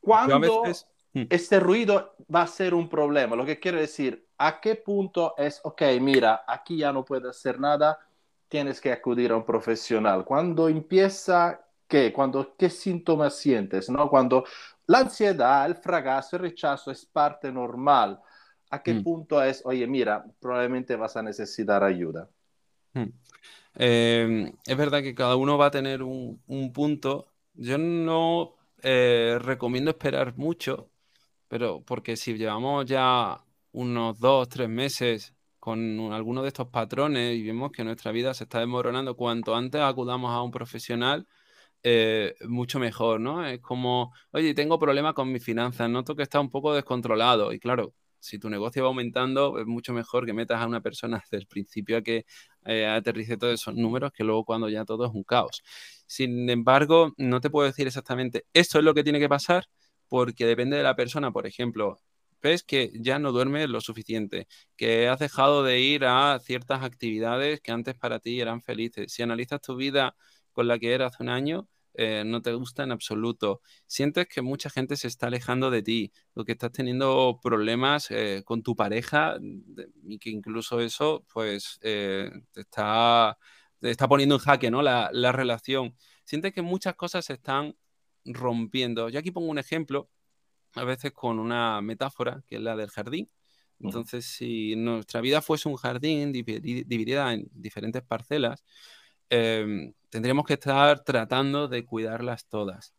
[0.00, 0.86] cuando veces...
[1.12, 5.60] este ruido va a ser un problema, lo que quiero decir, ¿a qué punto es,
[5.64, 7.98] ok, mira, aquí ya no puedo hacer nada,
[8.48, 10.24] tienes que acudir a un profesional.
[10.24, 12.12] Cuando empieza, ¿qué?
[12.12, 13.88] Cuando, ¿Qué síntomas sientes?
[13.88, 14.08] ¿no?
[14.10, 14.44] Cuando
[14.86, 18.20] la ansiedad, el fracaso, el rechazo es parte normal.
[18.70, 19.02] ¿A qué mm.
[19.02, 22.28] punto es, oye, mira, probablemente vas a necesitar ayuda?
[22.94, 23.08] Mm.
[23.76, 27.26] Eh, es verdad que cada uno va a tener un, un punto.
[27.54, 30.90] Yo no eh, recomiendo esperar mucho,
[31.48, 37.42] pero porque si llevamos ya unos dos, tres meses con alguno de estos patrones y
[37.44, 41.26] vemos que nuestra vida se está desmoronando, cuanto antes acudamos a un profesional,
[41.82, 43.46] eh, mucho mejor, ¿no?
[43.46, 47.52] Es como, oye, tengo problemas con mis finanzas, noto que está un poco descontrolado.
[47.52, 51.20] Y claro, si tu negocio va aumentando, es mucho mejor que metas a una persona
[51.24, 52.26] desde el principio a que
[52.64, 55.62] eh, aterrice todos esos números que luego cuando ya todo es un caos.
[56.06, 59.66] Sin embargo, no te puedo decir exactamente esto es lo que tiene que pasar
[60.08, 61.32] porque depende de la persona.
[61.32, 61.98] Por ejemplo,
[62.42, 67.60] ves que ya no duermes lo suficiente, que has dejado de ir a ciertas actividades
[67.60, 69.12] que antes para ti eran felices.
[69.12, 70.16] Si analizas tu vida
[70.52, 73.60] con la que era hace un año, eh, no te gusta en absoluto.
[73.86, 78.42] Sientes que mucha gente se está alejando de ti, o que estás teniendo problemas eh,
[78.44, 79.38] con tu pareja
[80.04, 83.38] y que incluso eso pues eh, te, está,
[83.80, 84.82] te está poniendo en jaque ¿no?
[84.82, 85.96] la, la relación.
[86.24, 87.76] Sientes que muchas cosas se están
[88.24, 89.08] rompiendo.
[89.08, 90.10] Yo aquí pongo un ejemplo
[90.74, 93.30] a veces con una metáfora, que es la del jardín.
[93.80, 98.62] Entonces, si nuestra vida fuese un jardín dividida en diferentes parcelas,
[99.30, 102.94] eh, tendríamos que estar tratando de cuidarlas todas.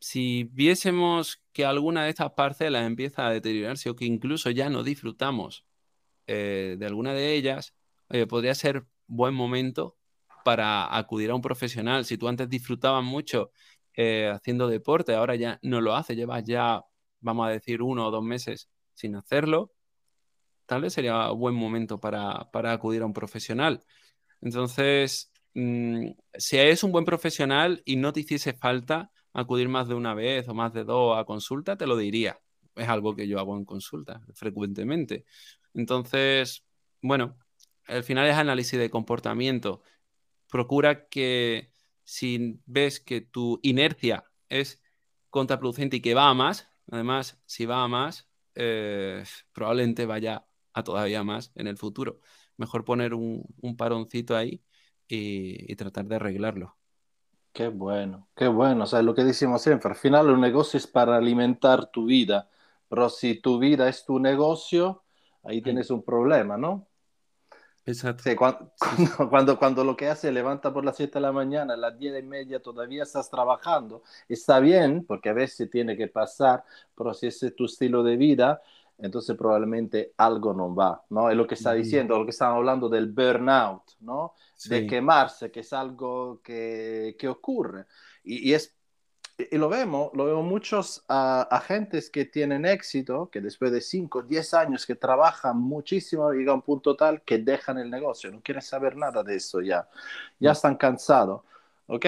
[0.00, 4.82] Si viésemos que alguna de estas parcelas empieza a deteriorarse o que incluso ya no
[4.82, 5.66] disfrutamos
[6.26, 7.74] eh, de alguna de ellas,
[8.28, 9.98] podría ser buen momento
[10.44, 12.04] para acudir a un profesional.
[12.06, 13.50] Si tú antes disfrutabas mucho
[13.94, 16.82] eh, haciendo deporte, ahora ya no lo hace, llevas ya,
[17.20, 19.72] vamos a decir, uno o dos meses sin hacerlo,
[20.66, 23.82] tal vez sería buen momento para, para acudir a un profesional.
[24.40, 29.94] Entonces, mmm, si es un buen profesional y no te hiciese falta acudir más de
[29.94, 32.40] una vez o más de dos a consulta, te lo diría.
[32.74, 35.24] Es algo que yo hago en consulta frecuentemente.
[35.74, 36.64] Entonces,
[37.02, 37.36] bueno,
[37.86, 39.82] al final es análisis de comportamiento.
[40.50, 41.72] Procura que
[42.04, 44.82] si ves que tu inercia es
[45.30, 50.82] contraproducente y que va a más, además, si va a más, eh, probablemente vaya a
[50.82, 52.20] todavía más en el futuro.
[52.56, 54.62] Mejor poner un, un paroncito ahí
[55.08, 56.76] y, y, tratar de arreglarlo.
[57.52, 58.84] Qué bueno, qué bueno.
[58.84, 62.48] O sea, lo que decimos siempre, al final un negocio es para alimentar tu vida,
[62.88, 65.02] pero si tu vida es tu negocio,
[65.42, 66.86] ahí tienes un problema, ¿no?
[67.88, 68.22] Exacto.
[68.22, 71.72] Sí, cuando, cuando, cuando, cuando, lo que hace levanta por las 7 de la mañana,
[71.72, 76.06] a las 10 y media todavía estás trabajando, está bien, porque a veces tiene que
[76.06, 78.60] pasar, pero si ese es tu estilo de vida,
[78.98, 81.30] entonces probablemente algo no va, ¿no?
[81.30, 84.34] Es lo que está diciendo, lo que estamos hablando del burnout, ¿no?
[84.54, 84.68] Sí.
[84.70, 87.86] De quemarse, que es algo que, que ocurre.
[88.24, 88.78] Y, y es
[89.38, 94.22] y lo vemos, lo vemos muchos uh, agentes que tienen éxito, que después de 5,
[94.22, 98.40] 10 años que trabajan muchísimo, llega a un punto tal que dejan el negocio, no
[98.40, 99.88] quieren saber nada de eso ya,
[100.40, 101.42] ya están cansados.
[101.86, 102.06] ¿Ok?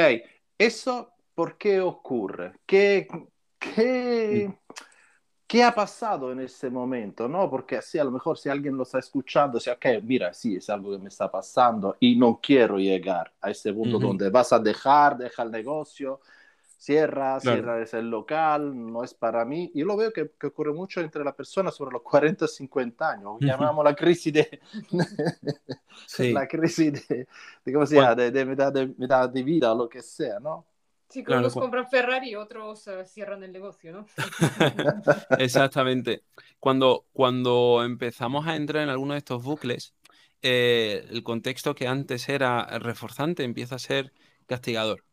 [0.58, 2.54] ¿Eso por qué ocurre?
[2.66, 3.06] ¿Qué,
[3.60, 4.52] qué,
[5.50, 7.26] qué ha pasado en ese momento?
[7.26, 7.50] ¿no?
[7.50, 10.70] Porque así a lo mejor si alguien lo está escuchando, dice, ok, mira, sí, es
[10.70, 14.06] algo que me está pasando y no quiero llegar a ese punto uh -huh.
[14.06, 16.20] donde vas a dejar, deja el negocio
[16.78, 19.70] cierra, cierra es el local, no es para mí.
[19.74, 23.10] Yo lo veo que, que ocurre mucho entre las personas sobre los 40 o 50
[23.10, 23.36] años.
[23.40, 24.60] Llamamos la crisis de...
[26.06, 26.32] sí.
[26.32, 27.26] la crisis de,
[27.66, 28.14] de ¿cómo se llama?
[28.14, 30.64] De, de, mitad de, mitad de vida o lo que sea, ¿no?
[31.10, 34.06] Sí, como unos compran Ferrari y otros uh, cierran el negocio, ¿no?
[35.38, 36.22] Exactamente.
[36.58, 39.94] Cuando, cuando empezamos a entrar en alguno de estos bucles,
[40.42, 44.12] eh, el contexto que antes era reforzante empieza a ser
[44.46, 45.04] castigador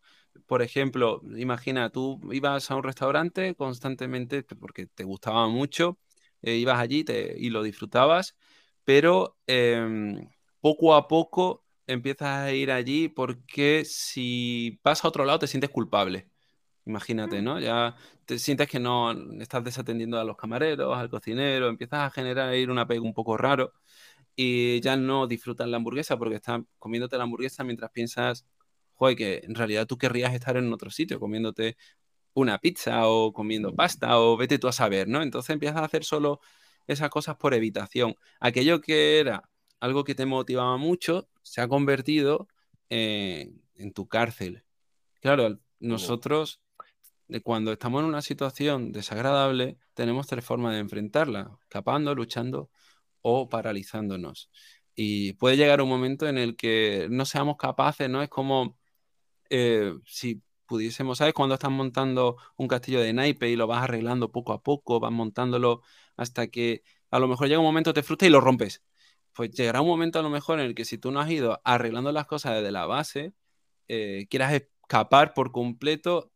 [0.46, 5.98] por ejemplo, imagina, tú ibas a un restaurante constantemente porque te gustaba mucho,
[6.42, 7.04] eh, ibas allí
[7.38, 8.36] y lo disfrutabas,
[8.84, 10.30] pero em,
[10.62, 15.70] poco a poco empiezas a ir allí porque si vas a otro lado te sientes
[15.70, 16.30] culpable.
[16.86, 17.42] Imagínate.
[17.42, 17.60] ¿no?
[17.60, 17.96] Ya
[18.26, 22.72] te sientes que no estás desatendiendo a los camareros, al cocinero, empiezas a generar ir
[22.72, 23.74] un apego un poco raro
[24.36, 28.46] y ya no disfrutas la hamburguesa porque estás comiéndote la hamburguesa mientras piensas
[28.98, 31.78] joder, que en realidad tú querrías estar en otro sitio comiéndote
[32.34, 35.22] una pizza o comiendo pasta o vete tú a saber, ¿no?
[35.24, 36.40] Entonces empiezas a hacer solo
[36.88, 38.16] esas cosas por evitación.
[38.40, 42.48] Aquello que era algo que te motivaba mucho se ha convertido
[42.90, 44.64] en tu cárcel.
[45.22, 46.62] Claro, nosotros
[47.44, 52.70] cuando estamos en una situación desagradable tenemos tres formas de enfrentarla, escapando, luchando
[53.22, 54.50] o paralizándonos.
[54.96, 58.24] Y puede llegar un momento en el que no seamos capaces, ¿no?
[58.24, 58.78] Es como
[59.50, 61.34] eh, si pudiésemos, ¿sabes?
[61.34, 65.12] Cuando estás montando un castillo de naipe y lo vas arreglando poco a poco, vas
[65.12, 65.82] montándolo
[66.16, 68.84] hasta que a lo mejor llega un momento, te frustra y lo rompes.
[69.38, 71.62] Pues llegará un momento a lo mejor en el que si tú no has ido
[71.64, 73.34] arreglando las cosas desde la base,
[73.88, 76.32] eh, quieras escapar por completo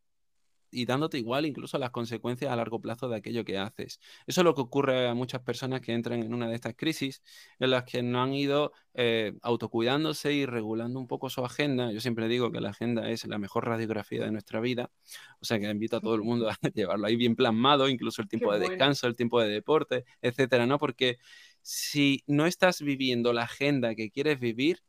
[0.70, 4.00] y dándote igual incluso las consecuencias a largo plazo de aquello que haces.
[4.28, 7.24] Eso es lo que ocurre a muchas personas que entran en una de estas crisis
[7.60, 11.92] en las que no han ido eh, autocuidándose y regulando un poco su agenda.
[11.92, 14.92] Yo siempre digo que la agenda es la mejor radiografía de nuestra vida,
[15.40, 18.28] o sea que invito a todo el mundo a llevarlo ahí bien plasmado, incluso el
[18.28, 20.78] tiempo de descanso, el tiempo de deporte, etcétera, ¿no?
[20.78, 21.18] Porque
[21.62, 24.84] si no estás viviendo la agenda que quieres vivir,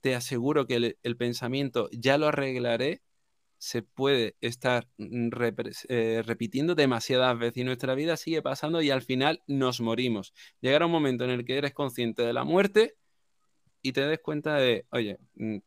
[0.00, 3.02] te aseguro que el pensamiento ya lo arreglaré
[3.64, 5.30] se puede estar mm,
[5.88, 10.34] eh, repitiendo demasiadas veces y nuestra vida sigue pasando y al final nos morimos.
[10.60, 12.98] Llegará un momento en el que eres consciente de la muerte
[13.80, 15.58] y te des cuenta de, oye, mm,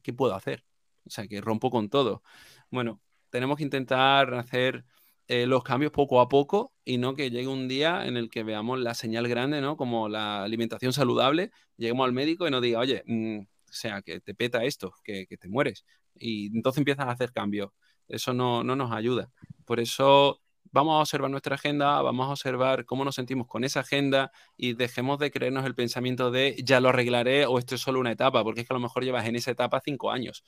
[0.00, 0.64] ¿qué puedo hacer?
[1.04, 2.22] O sea, que rompo con todo.
[2.70, 4.84] Bueno, tenemos que intentar hacer
[5.28, 8.42] eh, los cambios poco a poco y no que llegue un día en el que
[8.42, 9.76] veamos la señal grande, ¿no?
[9.76, 14.20] Como la alimentación saludable, lleguemos al médico y nos diga, oye, mm, o sea, que
[14.20, 15.84] te peta esto, que, que, te mueres
[16.14, 17.70] y entonces empiezas a hacer cambios.
[18.08, 19.30] Eso no, no nos ayuda.
[19.64, 20.40] Por eso
[20.72, 24.74] vamos a observar nuestra agenda, vamos a observar cómo nos sentimos con esa agenda y
[24.74, 28.42] dejemos de creernos el pensamiento de ya lo arreglaré o esto es solo una etapa,
[28.44, 30.44] porque es que a lo mejor llevas en esa etapa cinco años.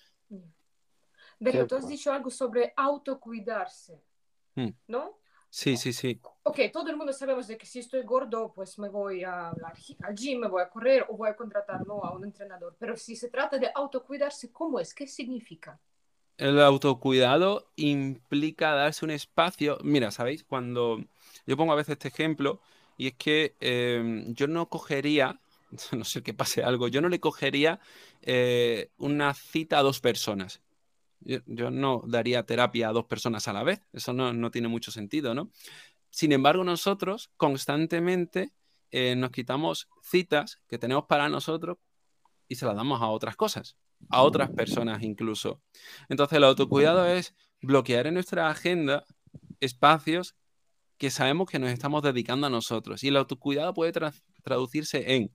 [1.38, 4.07] Pero tú has dicho algo sobre autocuidarse, mm.
[4.86, 5.18] ¿No?
[5.50, 6.20] Sí, sí, sí.
[6.42, 10.14] Ok, todo el mundo sabemos de que si estoy gordo, pues me voy a, al
[10.14, 12.04] gym, me voy a correr o voy a contratar ¿no?
[12.04, 12.76] a un entrenador.
[12.78, 14.94] Pero si se trata de autocuidarse, ¿cómo es?
[14.94, 15.78] ¿Qué significa?
[16.36, 19.78] El autocuidado implica darse un espacio.
[19.82, 20.44] Mira, ¿sabéis?
[20.44, 21.04] Cuando
[21.46, 22.60] yo pongo a veces este ejemplo,
[22.96, 25.40] y es que em, yo no cogería,
[25.92, 27.80] no sé que pase algo, yo no le cogería
[28.22, 30.60] eh, una cita a dos personas.
[31.20, 35.34] Yo, no daría terapia a dos personas a la vez, eso no, tiene mucho sentido,
[35.34, 35.50] ¿no?
[36.10, 38.52] Sin embargo, nosotros constantemente
[38.90, 41.78] eh, nos quitamos citas que tenemos para nosotros
[42.48, 43.76] y se las damos a otras cosas,
[44.08, 45.60] a otras personas incluso.
[46.08, 49.04] Entonces, el autocuidado es bloquear en nuestra agenda
[49.60, 50.36] espacios
[50.96, 53.04] que sabemos que nos estamos dedicando a nosotros.
[53.04, 53.92] Y el autocuidado puede
[54.42, 55.32] traducirse en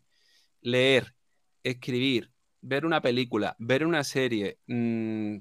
[0.61, 1.15] leer,
[1.63, 5.37] escribir, ver una película, ver una serie, mmm,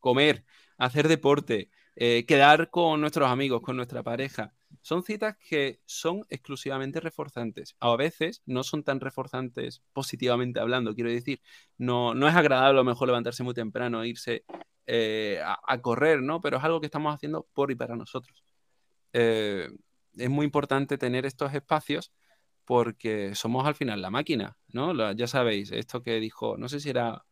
[0.00, 0.44] comer,
[0.78, 4.54] hacer deporte, eh, quedar con nuestros amigos, con nuestra pareja.
[4.82, 7.76] Son citas que son exclusivamente reforzantes.
[7.80, 11.42] A veces no son tan reforzantes positivamente hablando, quiero decir.
[11.76, 14.44] No, no es agradable a lo mejor levantarse muy temprano, e irse
[14.86, 16.40] eh, a, correr, ¿no?
[16.40, 18.44] Pero es algo que estamos haciendo por y para nosotros.
[19.12, 19.68] Eh,
[20.16, 22.12] es muy importante tener estos espacios
[22.64, 25.12] porque somos al final la máquina, ¿no?
[25.12, 27.24] ya sabéis, esto que dijo, no sé si era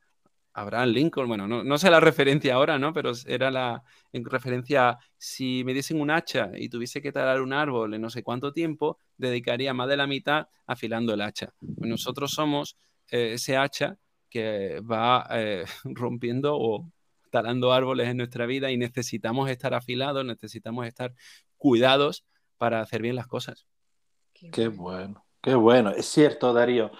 [0.60, 2.92] Abraham Lincoln, bueno, no, sé la referencia ahora, ¿no?
[2.92, 3.82] Pero era la
[4.12, 8.10] en referencia, si me diesen un hacha y tuviese que talar un árbol en no
[8.10, 11.52] sé cuánto tiempo, dedicaría más de la mitad afilando el hacha.
[11.60, 12.76] Pues nosotros somos
[13.10, 13.96] eh, ese hacha
[14.28, 16.90] que va eh, rompiendo o
[17.30, 21.14] talando árboles en nuestra vida y necesitamos estar afilados, necesitamos estar
[21.56, 22.24] cuidados
[22.56, 23.66] para hacer bien las cosas.
[24.32, 25.90] Qué bueno, qué bueno.
[25.90, 26.90] Es cierto, Darío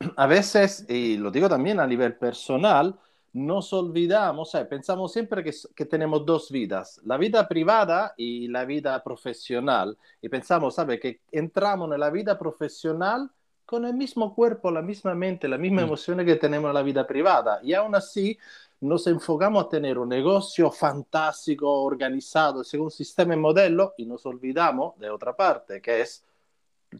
[0.16, 2.98] a veces, y lo digo también a nivel personal,
[3.32, 9.00] nos olvidamos, pensamos siempre que, que, tenemos dos vidas, la vida privada y la vida
[9.04, 9.96] profesional.
[10.20, 10.98] Y pensamos, ¿sabe?
[10.98, 13.30] Que entramos en la vida profesional
[13.70, 15.84] con el mismo cuerpo, la misma mente, la misma mm.
[15.84, 17.60] emoción que tenemos en la vida privada.
[17.62, 18.36] Y aún así
[18.80, 24.26] nos enfocamos a tener un negocio fantástico, organizado, según un sistema y modelo, y nos
[24.26, 26.24] olvidamos de otra parte, que es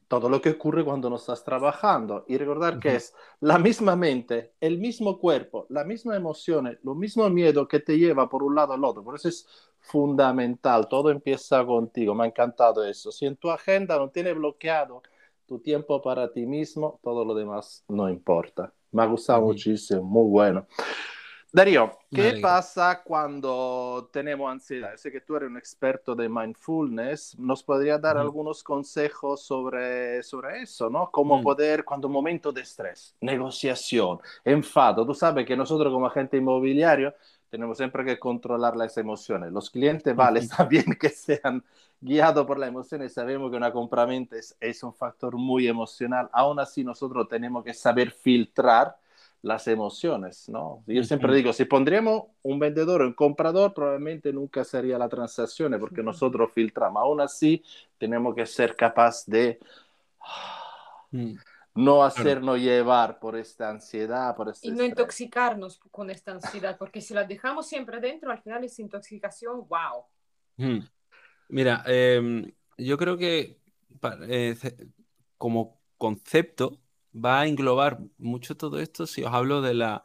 [0.08, 4.52] todo lo que ocurre cuando no estás trabajando y recordar que es la misma mente,
[4.60, 8.72] el mismo cuerpo, la misma emoción, lo mismo miedo que te lleva por un lado
[8.72, 9.02] al otro.
[9.02, 9.46] Por eso es
[9.80, 12.14] fundamental, todo empieza contigo.
[12.14, 13.10] Me ha encantado eso.
[13.10, 15.02] Si en tu agenda no tiene bloqueado
[15.46, 18.72] tu tiempo para ti mismo, todo lo demás no importa.
[18.92, 20.66] Me ha gustado muchísimo, muy bueno.
[21.52, 24.94] Darío, ¿qué pasa cuando tenemos ansiedad?
[24.96, 27.36] sé que tú eres un experto de mindfulness.
[27.40, 31.10] ¿Nos podría dar algunos consejos sobre, sobre eso, ¿no?
[31.10, 31.42] Cómo mm.
[31.42, 35.04] poder, cuando un momento de estrés, negociación, enfado.
[35.04, 37.14] Tú sabes que nosotros como agente inmobiliario
[37.48, 39.50] tenemos siempre que controlar las emociones.
[39.50, 41.64] Los clientes, vale, está bien que sean
[42.00, 43.12] guiados por las emociones.
[43.12, 46.30] Sabemos que una compraventa es, es un factor muy emocional.
[46.32, 48.96] Aún así, nosotros tenemos que saber filtrar
[49.42, 50.84] las emociones, ¿no?
[50.86, 55.74] Yo siempre digo, si pondríamos un vendedor o un comprador, probablemente nunca sería la transacción,
[55.80, 57.02] porque nosotros filtramos.
[57.02, 57.64] Aún así,
[57.96, 59.58] tenemos que ser capaz de
[61.10, 61.34] mm.
[61.74, 67.00] no hacernos llevar por esta ansiedad, por este Y no intoxicarnos con esta ansiedad, porque
[67.00, 70.04] si la dejamos siempre dentro, al final es intoxicación, wow.
[70.56, 70.80] Mm.
[71.48, 73.58] Mira, em, yo creo que
[74.28, 74.56] eh,
[75.38, 76.78] como concepto,
[77.14, 80.04] va a englobar mucho todo esto si os hablo de la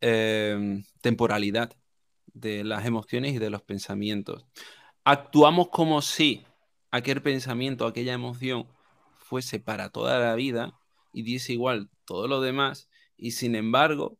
[0.00, 1.72] em, temporalidad
[2.26, 4.46] de las emociones y de los pensamientos.
[5.04, 6.44] Actuamos como si
[6.90, 8.66] aquel pensamiento, aquella emoción
[9.14, 10.78] fuese para toda la vida
[11.12, 14.18] y diese igual todo lo demás y sin embargo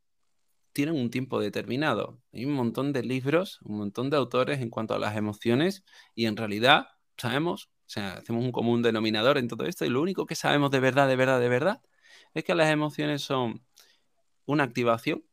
[0.72, 2.20] tienen un tiempo determinado.
[2.32, 5.84] Hay un montón de libros, un montón de autores en cuanto a las emociones
[6.14, 10.02] y en realidad sabemos, o sea, hacemos un común denominador en todo esto y lo
[10.02, 11.82] único que sabemos de verdad, de verdad, de verdad
[12.34, 13.64] es que las emociones son
[14.44, 15.24] una activación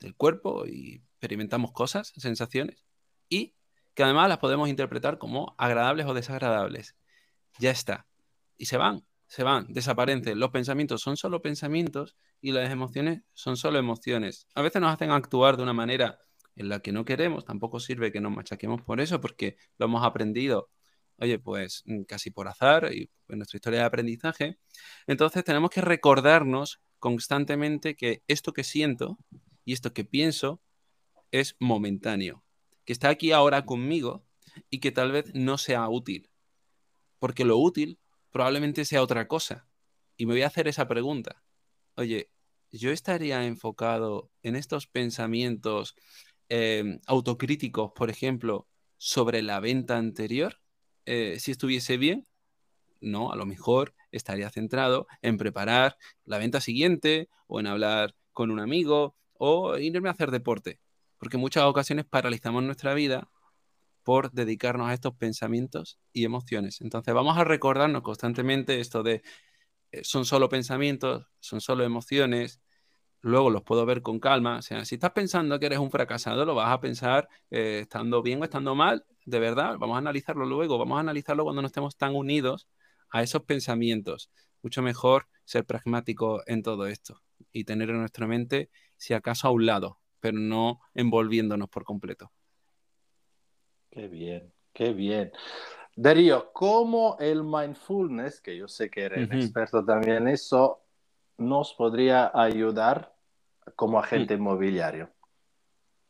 [0.00, 2.84] del cuerpo y experimentamos cosas, sensaciones,
[3.28, 3.54] y
[3.94, 6.96] que además las podemos interpretar como agradables o desagradables.
[7.58, 8.06] Ya está.
[8.56, 10.38] Y se van, se van, desaparecen.
[10.38, 14.46] Los pensamientos son solo pensamientos y las emociones son solo emociones.
[14.54, 16.18] A veces nos hacen actuar de una manera
[16.56, 20.04] en la que no queremos, tampoco sirve que nos machaquemos por eso, porque lo hemos
[20.04, 20.70] aprendido
[21.18, 24.58] oye, pues mm, casi por azar y en nuestra historia de aprendizaje.
[25.06, 29.18] Entonces tenemos que recordarnos constantemente que esto que siento
[29.64, 30.62] y esto que pienso
[31.30, 32.44] es momentáneo,
[32.84, 34.24] que está aquí ahora conmigo
[34.70, 36.30] y que tal vez no sea útil,
[37.18, 37.98] porque lo útil
[38.30, 39.68] probablemente sea otra cosa.
[40.16, 41.42] Y me voy a hacer esa pregunta.
[41.96, 42.30] Oye,
[42.70, 45.94] ¿yo estaría enfocado en estos pensamientos
[46.48, 50.63] em, autocríticos, por ejemplo, sobre la venta anterior?
[51.06, 52.26] Eh, si estuviese bien,
[53.00, 58.50] no, a lo mejor estaría centrado en preparar la venta siguiente o en hablar con
[58.50, 60.80] un amigo o irme a hacer deporte.
[61.18, 63.28] Porque en muchas ocasiones paralizamos nuestra vida
[64.02, 66.80] por dedicarnos a estos pensamientos y emociones.
[66.80, 69.22] Entonces vamos a recordarnos constantemente esto de
[69.92, 72.60] eh, son solo pensamientos, son solo emociones,
[73.24, 74.58] luego los puedo ver con calma.
[74.58, 78.22] O sea, si estás pensando que eres un fracasado, lo vas a pensar eh, estando
[78.22, 81.66] bien o estando mal de verdad, vamos a analizarlo luego, vamos a analizarlo cuando no
[81.66, 82.68] estemos tan unidos
[83.10, 84.30] a esos pensamientos.
[84.62, 87.20] Mucho mejor ser pragmático en todo esto
[87.52, 92.32] y tener en nuestra mente, si acaso, a un lado, pero no envolviéndonos por completo.
[93.90, 95.32] Qué bien, qué bien.
[95.96, 100.82] Darío, ¿cómo el mindfulness, que yo sé que eres experto también en eso,
[101.38, 103.13] nos podría ayudar
[103.76, 105.10] como agente inmobiliario?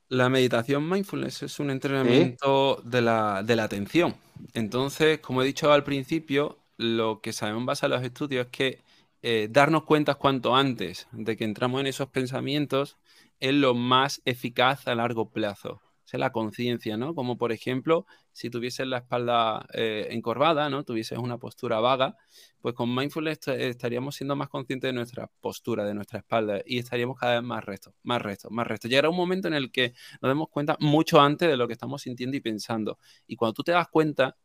[0.09, 4.15] La meditación mindfulness es un entrenamiento de, la, atención.
[4.53, 8.53] Entonces, como he dicho al principio, lo que sabemos en base a los estudios es
[8.53, 8.83] que
[9.23, 12.99] eh, darnos cuenta cuanto antes de que entramos en esos pensamientos
[13.41, 15.81] es lo más eficaz a largo plazo
[16.19, 17.15] la conciencia, ¿no?
[17.15, 20.85] Como por ejemplo, si tuvieses la espalda eh, encorvada, ¿no?
[20.85, 22.17] Tuvieses una postura vaga,
[22.61, 27.17] pues con mindfulness estaríamos siendo más conscientes de nuestra postura, de nuestra espalda y estaríamos
[27.19, 28.91] cada vez más rectos, más rectos, más rectos.
[28.91, 32.03] Llegará un momento en el que nos demos cuenta mucho antes de lo que estamos
[32.03, 32.99] sintiendo y pensando.
[33.27, 34.37] Y cuando tú te das cuenta,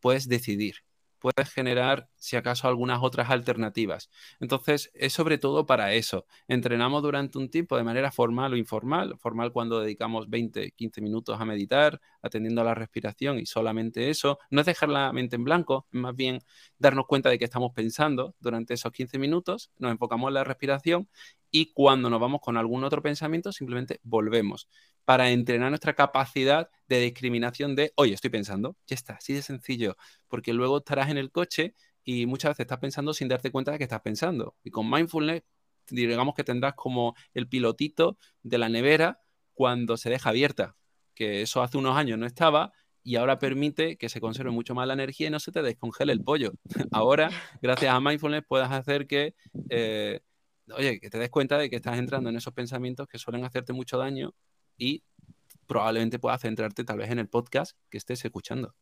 [0.00, 0.76] puedes decidir
[1.22, 4.10] puedes generar, si acaso, algunas otras alternativas.
[4.40, 6.26] Entonces, es sobre todo para eso.
[6.48, 9.16] Entrenamos durante un tiempo de manera formal o informal.
[9.18, 14.38] Formal cuando dedicamos 20, 15 minutos a meditar, atendiendo a la respiración y solamente eso.
[14.50, 16.38] No es dejar la mente en blanco, es más bien
[16.78, 21.08] darnos cuenta de que estamos pensando durante esos 15 minutos, nos enfocamos en la respiración
[21.50, 24.68] y cuando nos vamos con algún otro pensamiento, simplemente volvemos
[25.04, 29.96] para entrenar nuestra capacidad de discriminación de, oye, estoy pensando, ya está, así de sencillo,
[30.28, 33.78] porque luego estarás en el coche y muchas veces estás pensando sin darte cuenta de
[33.78, 34.56] que estás pensando.
[34.62, 35.42] Y con mindfulness,
[35.88, 39.20] digamos que tendrás como el pilotito de la nevera
[39.54, 40.76] cuando se deja abierta,
[41.14, 42.72] que eso hace unos años no estaba
[43.04, 46.12] y ahora permite que se conserve mucho más la energía y no se te descongele
[46.12, 46.52] el pollo.
[46.92, 49.34] Ahora, gracias a mindfulness, puedes hacer que,
[49.70, 50.20] eh,
[50.72, 53.72] oye, que te des cuenta de que estás entrando en esos pensamientos que suelen hacerte
[53.72, 54.34] mucho daño
[54.76, 55.02] y
[55.66, 58.74] probablemente puedas centrarte tal vez en el podcast que estés escuchando.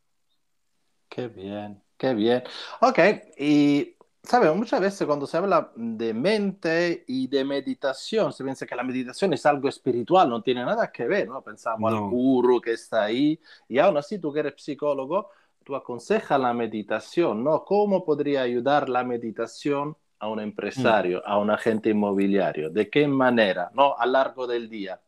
[1.09, 2.43] Qué bien, qué bien.
[2.81, 2.99] Ok,
[3.37, 8.75] y sabes, muchas veces cuando se habla de mente y de meditación, se piensa que
[8.75, 11.41] la meditación es algo espiritual, no tiene nada que ver, ¿no?
[11.41, 15.29] Pensamos al guru que está ahí, y aún así tú que eres psicólogo,
[15.63, 17.63] tú aconsejas la meditación, ¿no?
[17.65, 21.29] ¿Cómo podría ayudar la meditación a un empresario, mm.
[21.29, 22.69] a un agente inmobiliario?
[22.69, 23.97] ¿De qué manera, no?
[23.97, 24.99] A lo largo del día.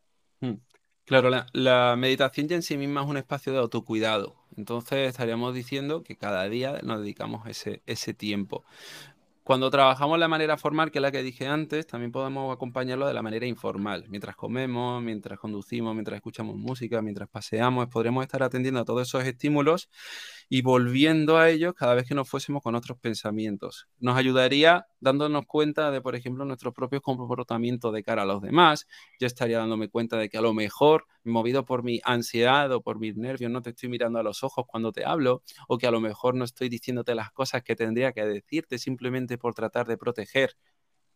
[1.06, 4.36] Claro, la, meditación ya en sí misma es un espacio de autocuidado.
[4.56, 8.64] Entonces estaríamos diciendo que cada día nos dedicamos ese, ese tiempo.
[9.42, 13.12] Cuando trabajamos la manera formal, que es la que dije antes, también podemos acompañarlo de
[13.12, 14.06] la manera informal.
[14.08, 19.24] Mientras comemos, mientras conducimos, mientras escuchamos música, mientras paseamos, podremos estar atendiendo a todos esos
[19.24, 19.90] estímulos
[20.48, 23.88] y volviendo a ellos cada vez que nos fuésemos con otros pensamientos.
[23.98, 28.86] Nos ayudaría dándonos cuenta de, por ejemplo, nuestros propios comportamientos de cara a los demás.
[29.20, 32.98] Yo estaría dándome cuenta de que a lo mejor, movido por mi ansiedad o por
[32.98, 35.90] mis nervios, no te estoy mirando a los ojos cuando te hablo, o que a
[35.90, 39.96] lo mejor no estoy diciéndote las cosas que tendría que decirte simplemente por tratar de
[39.96, 40.56] proteger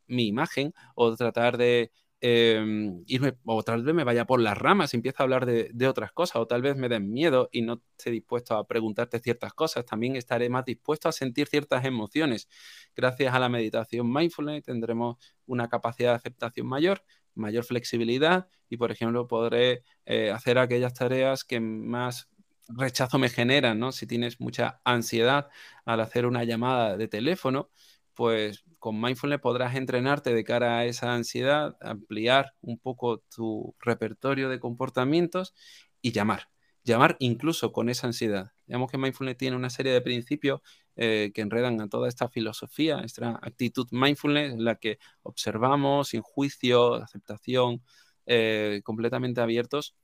[0.07, 3.03] mi imagen o tratar de eh,
[3.45, 6.37] o tal vez me vaya por las ramas y empiece a hablar de, otras cosas,
[6.37, 10.17] o tal vez me den miedo y no esté dispuesto a preguntarte ciertas cosas, también
[10.17, 12.49] estaré más dispuesto a sentir ciertas emociones.
[12.97, 15.17] Gracias a la meditación mindfulness tendremos
[15.47, 17.03] una capacidad de aceptación mayor,
[17.35, 22.29] mayor flexibilidad y, por ejemplo, podré eh, hacer aquellas tareas que más
[22.69, 23.93] rechazo me generan, ¿no?
[23.93, 25.49] Si tienes mucha ansiedad
[25.85, 27.71] al hacer una llamada de teléfono,
[28.19, 34.49] pues con mindfulness podrás entrenarte de cara a esa ansiedad, ampliar un poco tu repertorio
[34.49, 35.55] de comportamientos
[36.03, 36.49] y llamar.
[36.83, 38.51] Llamar incluso con esa ansiedad.
[38.67, 40.63] Digamos que mindfulness tiene una serie de principios
[40.97, 46.23] eh, que enredan a toda esta filosofía, esta actitud mindfulness en la que observamos sin
[46.23, 47.85] juicio, aceptación,
[48.27, 49.95] eh, completamente abiertos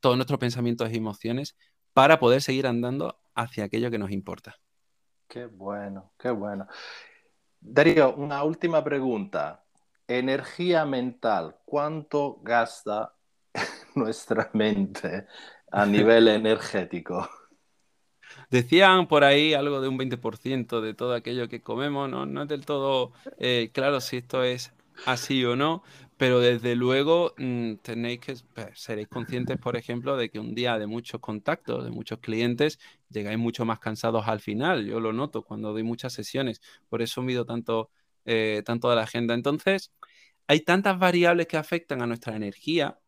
[0.00, 1.56] todos nuestros pensamientos y emociones
[1.94, 4.54] para poder seguir andando hacia aquello que nos importa.
[5.26, 6.68] Qué bueno, qué bueno.
[7.60, 9.64] Darío, una última pregunta.
[10.08, 13.14] Energía mental, ¿cuánto gasta
[13.94, 15.26] nuestra mente
[15.70, 17.28] a nivel energético?
[18.50, 22.48] Decían por ahí algo de un 20% de todo aquello que comemos, no, no es
[22.48, 24.72] del todo eh, claro si esto es
[25.06, 25.82] así o no,
[26.20, 28.34] pero desde luego mm, tenéis que,
[28.74, 33.38] seréis conscientes, por ejemplo, de que un día de muchos contactos, de muchos clientes, llegáis
[33.38, 34.84] mucho más cansados al final.
[34.84, 36.60] Yo lo noto cuando doy muchas sesiones,
[36.90, 37.90] por eso mido tanto,
[38.26, 39.32] eh, tanto la agenda.
[39.32, 39.92] Entonces,
[40.46, 43.00] hay tantas variables que afectan a nuestra energía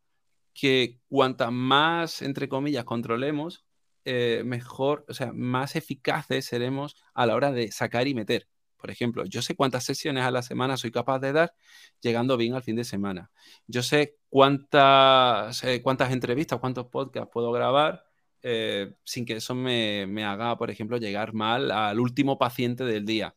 [0.54, 3.66] que cuantas más, entre comillas, controlemos,
[4.06, 8.48] eh, mejor, o sea, más eficaces seremos a la hora de sacar y meter.
[8.82, 11.54] Por ejemplo, yo sé cuántas sesiones a la semana soy capaz de dar
[12.00, 13.30] llegando bien al fin de semana.
[13.68, 18.04] Yo sé cuántas, eh, cuántas entrevistas, cuántos podcasts puedo grabar
[18.42, 23.36] eh, sin que eso me, haga, por ejemplo, llegar mal al último paciente del día.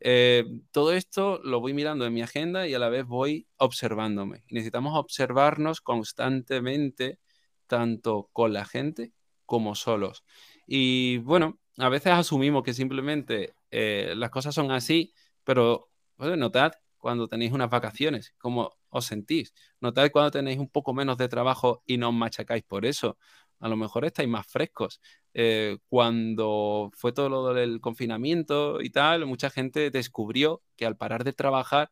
[0.00, 4.44] Eh, todo esto lo voy mirando en mi agenda y a la vez voy observándome.
[4.50, 7.20] necesitamos observarnos constantemente,
[7.68, 9.12] tanto con la gente
[9.46, 10.24] como solos.
[10.66, 15.12] Y bueno, a veces asumimos que simplemente eh, las cosas son así,
[15.44, 19.54] pero notad cuando tenéis unas vacaciones, cómo os sentís.
[19.80, 23.16] Notad cuando tenéis un poco menos de trabajo y no os machacáis por eso.
[23.58, 25.00] A lo mejor estáis más frescos.
[25.34, 31.24] Eh, cuando fue todo lo del confinamiento y tal, mucha gente descubrió que al parar
[31.24, 31.90] de trabajar,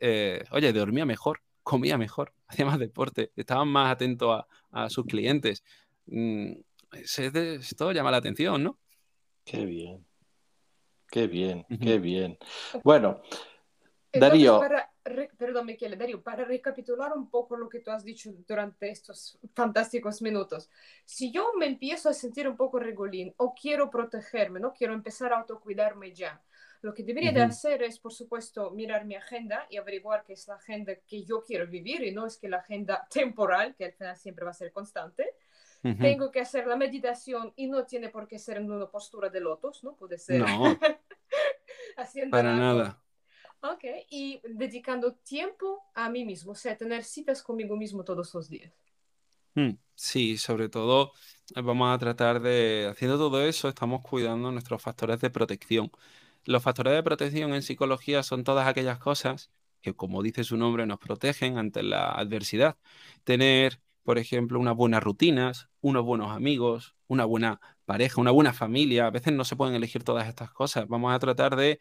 [0.00, 5.64] eh, oye, dormía mejor, comía mejor, hacía más deporte, estaban más atentos a, sus clientes.
[6.06, 6.52] Mm,
[6.92, 8.78] esto llama la atención, ¿no?
[9.44, 10.06] Qué bien.
[11.14, 12.36] Qué bien, qué bien.
[12.82, 13.22] Bueno,
[14.12, 14.60] Darío.
[15.38, 20.20] perdón, Michele, Darío, para recapitular un poco lo que tú has dicho durante estos fantásticos
[20.22, 20.68] minutos.
[21.04, 25.32] Si yo me empiezo a sentir un poco regolín o quiero protegerme, no quiero empezar
[25.32, 26.42] a autocuidarme ya,
[26.82, 30.48] lo que debería de hacer es, por supuesto, mirar mi agenda y averiguar qué es
[30.48, 33.92] la agenda que yo quiero vivir y no es que la agenda temporal, que al
[33.92, 35.36] final siempre va a ser constante.
[36.00, 39.40] Tengo que hacer la meditación y no tiene por qué ser en una postura de
[39.40, 39.94] lotos, ¿no?
[39.94, 40.78] Puede ser no,
[41.96, 42.98] haciendo para nada.
[43.62, 48.48] Ok, y dedicando tiempo a mí mismo, o sea, tener citas conmigo mismo todos los
[48.48, 48.72] días.
[49.54, 51.12] Mm, sí, sobre todo
[51.54, 55.90] eh, vamos a tratar de, haciendo todo eso, estamos cuidando nuestros factores de protección.
[56.44, 60.86] Los factores de protección en psicología son todas aquellas cosas que, como dice su nombre,
[60.86, 62.76] nos protegen ante la adversidad.
[63.24, 69.06] Tener, por ejemplo, unas buenas rutinas, unos buenos amigos, una buena pareja, una buena familia.
[69.06, 70.88] A veces no se pueden elegir todas estas cosas.
[70.88, 71.80] Vamos a tratar de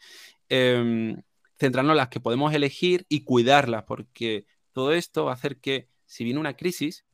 [0.50, 1.22] em,
[1.58, 5.90] centrarnos en las que podemos elegir y cuidarlas, porque todo esto va a hacer que,
[6.06, 7.06] si viene una crisis,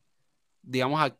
[0.62, 1.12] digamos,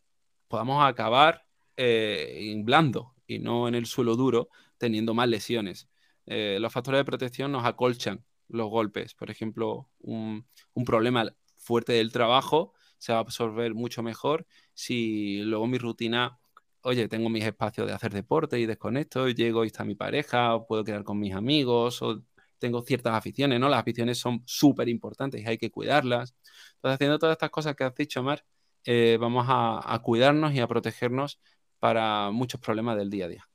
[0.48, 1.46] podamos acabar
[1.76, 4.48] eh, en blando y no en el suelo duro,
[4.78, 5.88] teniendo más lesiones.
[6.26, 9.14] Eh, los factores de protección nos acolchan los golpes.
[9.14, 15.42] Por ejemplo, un, un, problema fuerte del trabajo se va a absorber mucho mejor si
[15.42, 16.38] luego mi rutina,
[16.83, 20.55] oye, tengo mis espacios de hacer deporte y desconecto, y llego y está mi pareja,
[20.55, 22.22] o puedo quedar con mis amigos, o
[22.59, 23.68] tengo ciertas aficiones, ¿no?
[23.68, 26.35] Las aficiones son súper importantes y hay que cuidarlas.
[26.74, 28.45] Entonces, haciendo todas estas cosas que has dicho, Mar,
[28.85, 31.41] eh, vamos a, cuidarnos y a protegernos
[31.78, 33.49] para muchos problemas del día a día.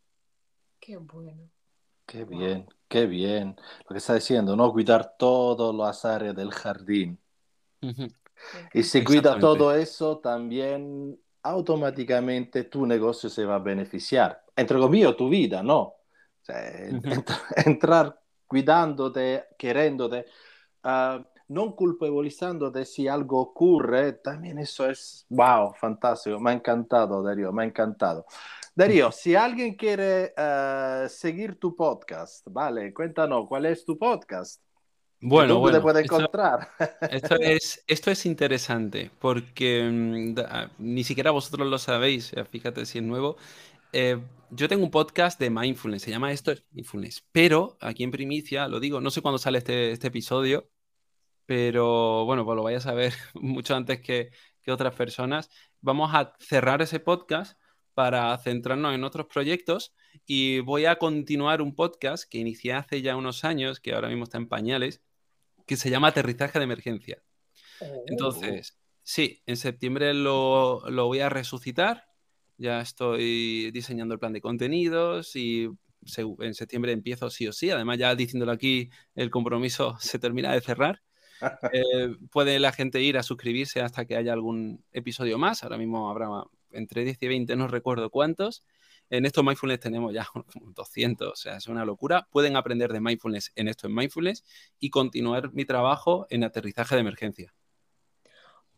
[0.79, 1.49] Qué bueno.
[2.05, 3.55] Qué bien, qué bien.
[3.87, 4.71] Lo que está diciendo, ¿no?
[4.71, 7.19] Cuidar todas las áreas del jardín.
[8.73, 14.43] Y si cuida todo eso, también automáticamente tu negocio se va a beneficiar.
[14.55, 15.93] Entre comillas, tu vida, ¿no?
[17.65, 20.25] entrar cuidándote, queriéndote,
[20.83, 27.51] uh, no culpabilizándote si algo ocurre, también eso es, wow, fantástico, me ha encantado, Darío,
[27.51, 28.25] me ha encantado.
[28.73, 34.64] Darío, si alguien quiere uh, seguir tu podcast, vale, cuéntanos, ¿cuál es tu podcast?
[35.21, 36.69] Bueno, ¿Dónde te puede encontrar?
[37.09, 42.99] Esto, es, esto es interesante porque mm, ah, ni siquiera vosotros lo sabéis, fíjate si
[42.99, 43.37] es nuevo.
[43.91, 44.19] Eh,
[44.51, 48.79] yo tengo un podcast de mindfulness, se llama esto Mindfulness, pero aquí en primicia, lo
[48.79, 50.69] digo, no sé cuándo sale este, este episodio,
[51.45, 55.49] pero bueno, pues lo vayas a ver mucho antes que, que otras personas.
[55.81, 57.57] Vamos a cerrar ese podcast
[57.93, 59.93] para centrarnos en otros proyectos
[60.25, 64.23] y voy a continuar un podcast que inicié hace ya unos años, que ahora mismo
[64.23, 65.01] está en pañales,
[65.65, 67.23] que se llama Aterrizaje de Emergencia.
[67.79, 68.03] Oh.
[68.07, 72.05] Entonces, sí, en septiembre lo, lo voy a resucitar
[72.57, 75.69] ya estoy diseñando el plan de contenidos y
[76.39, 77.69] en septiembre empiezo sí o sí.
[77.69, 81.01] Además, ya diciéndolo aquí, el compromiso se termina de cerrar.
[81.73, 85.63] Eh, puede la gente ir a suscribirse hasta que haya algún episodio más.
[85.63, 86.29] Ahora mismo habrá
[86.75, 88.63] entre 10 y 20, no recuerdo cuántos.
[89.09, 90.27] En esto Mindfulness tenemos ya
[90.75, 92.27] 200, o sea, es una locura.
[92.31, 94.43] Pueden aprender de Mindfulness en esto en Mindfulness
[94.79, 97.53] y continuar mi trabajo en aterrizaje de emergencia.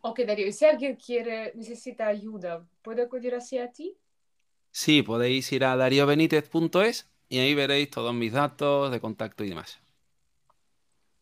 [0.02, 3.98] Ok, Darío, si alguien quiere, necesita ayuda, ¿puede acudir hacia ti?
[4.72, 9.82] Sí, podéis ir a dariobenitez.es y ahí veréis todos mis datos de contacto y demás.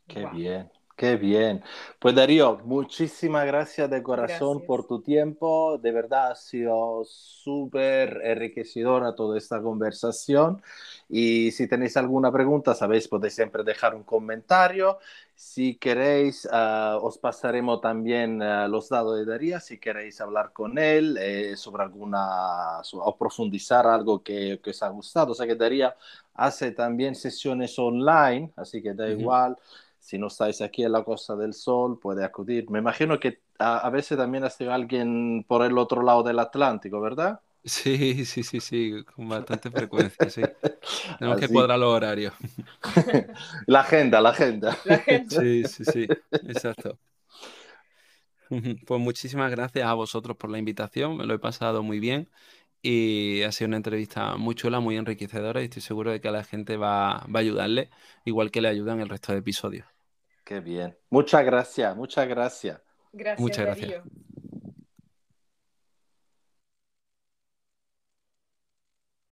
[0.07, 0.71] Qué bien.
[0.95, 1.61] Qué bien.
[1.99, 5.77] Pues Darío, muchísimas gracias de corazón por tu tiempo.
[5.77, 10.61] De verdad ha sido súper enriquecedora toda esta conversación.
[11.09, 14.99] Y si tenéis alguna pregunta, sabéis, podéis siempre dejar un comentario.
[15.35, 20.77] Si queréis, ah, os pasaremos también ah, los datos de Darío, si queréis hablar con
[20.77, 25.33] él eh, sobre alguna, o profundizar algo que, que, os ha gustado.
[25.33, 25.93] O sea que Darío
[26.35, 29.57] hace también sesiones online, así que da igual
[30.05, 32.69] si no estáis aquí en la Costa del Sol, puede acudir.
[32.69, 37.01] Me imagino que a, veces también ha sido alguien por el otro lado del Atlántico,
[37.01, 37.39] ¿verdad?
[37.63, 40.43] Sí, sí, sí, sí, con bastante frecuencia, sí.
[41.17, 42.35] Tenemos que cuadrar los horarios.
[43.65, 44.77] La agenda, la agenda.
[44.85, 45.41] La agenda.
[45.41, 46.07] Sí, sí, sí,
[46.43, 46.99] exacto.
[48.85, 52.29] Pues muchísimas gracias a vosotros por la invitación, me lo he pasado muy bien
[52.83, 56.31] y ha sido una entrevista muy chula, muy enriquecedora y estoy seguro de que a
[56.31, 57.89] la gente va, va a ayudarle,
[58.23, 59.94] igual que le ayudan el resto de episodios.
[60.45, 60.95] Qué bien.
[61.09, 62.79] Muchas gracias, muchas gracias.
[63.11, 64.03] Gracias, Muchas gracias.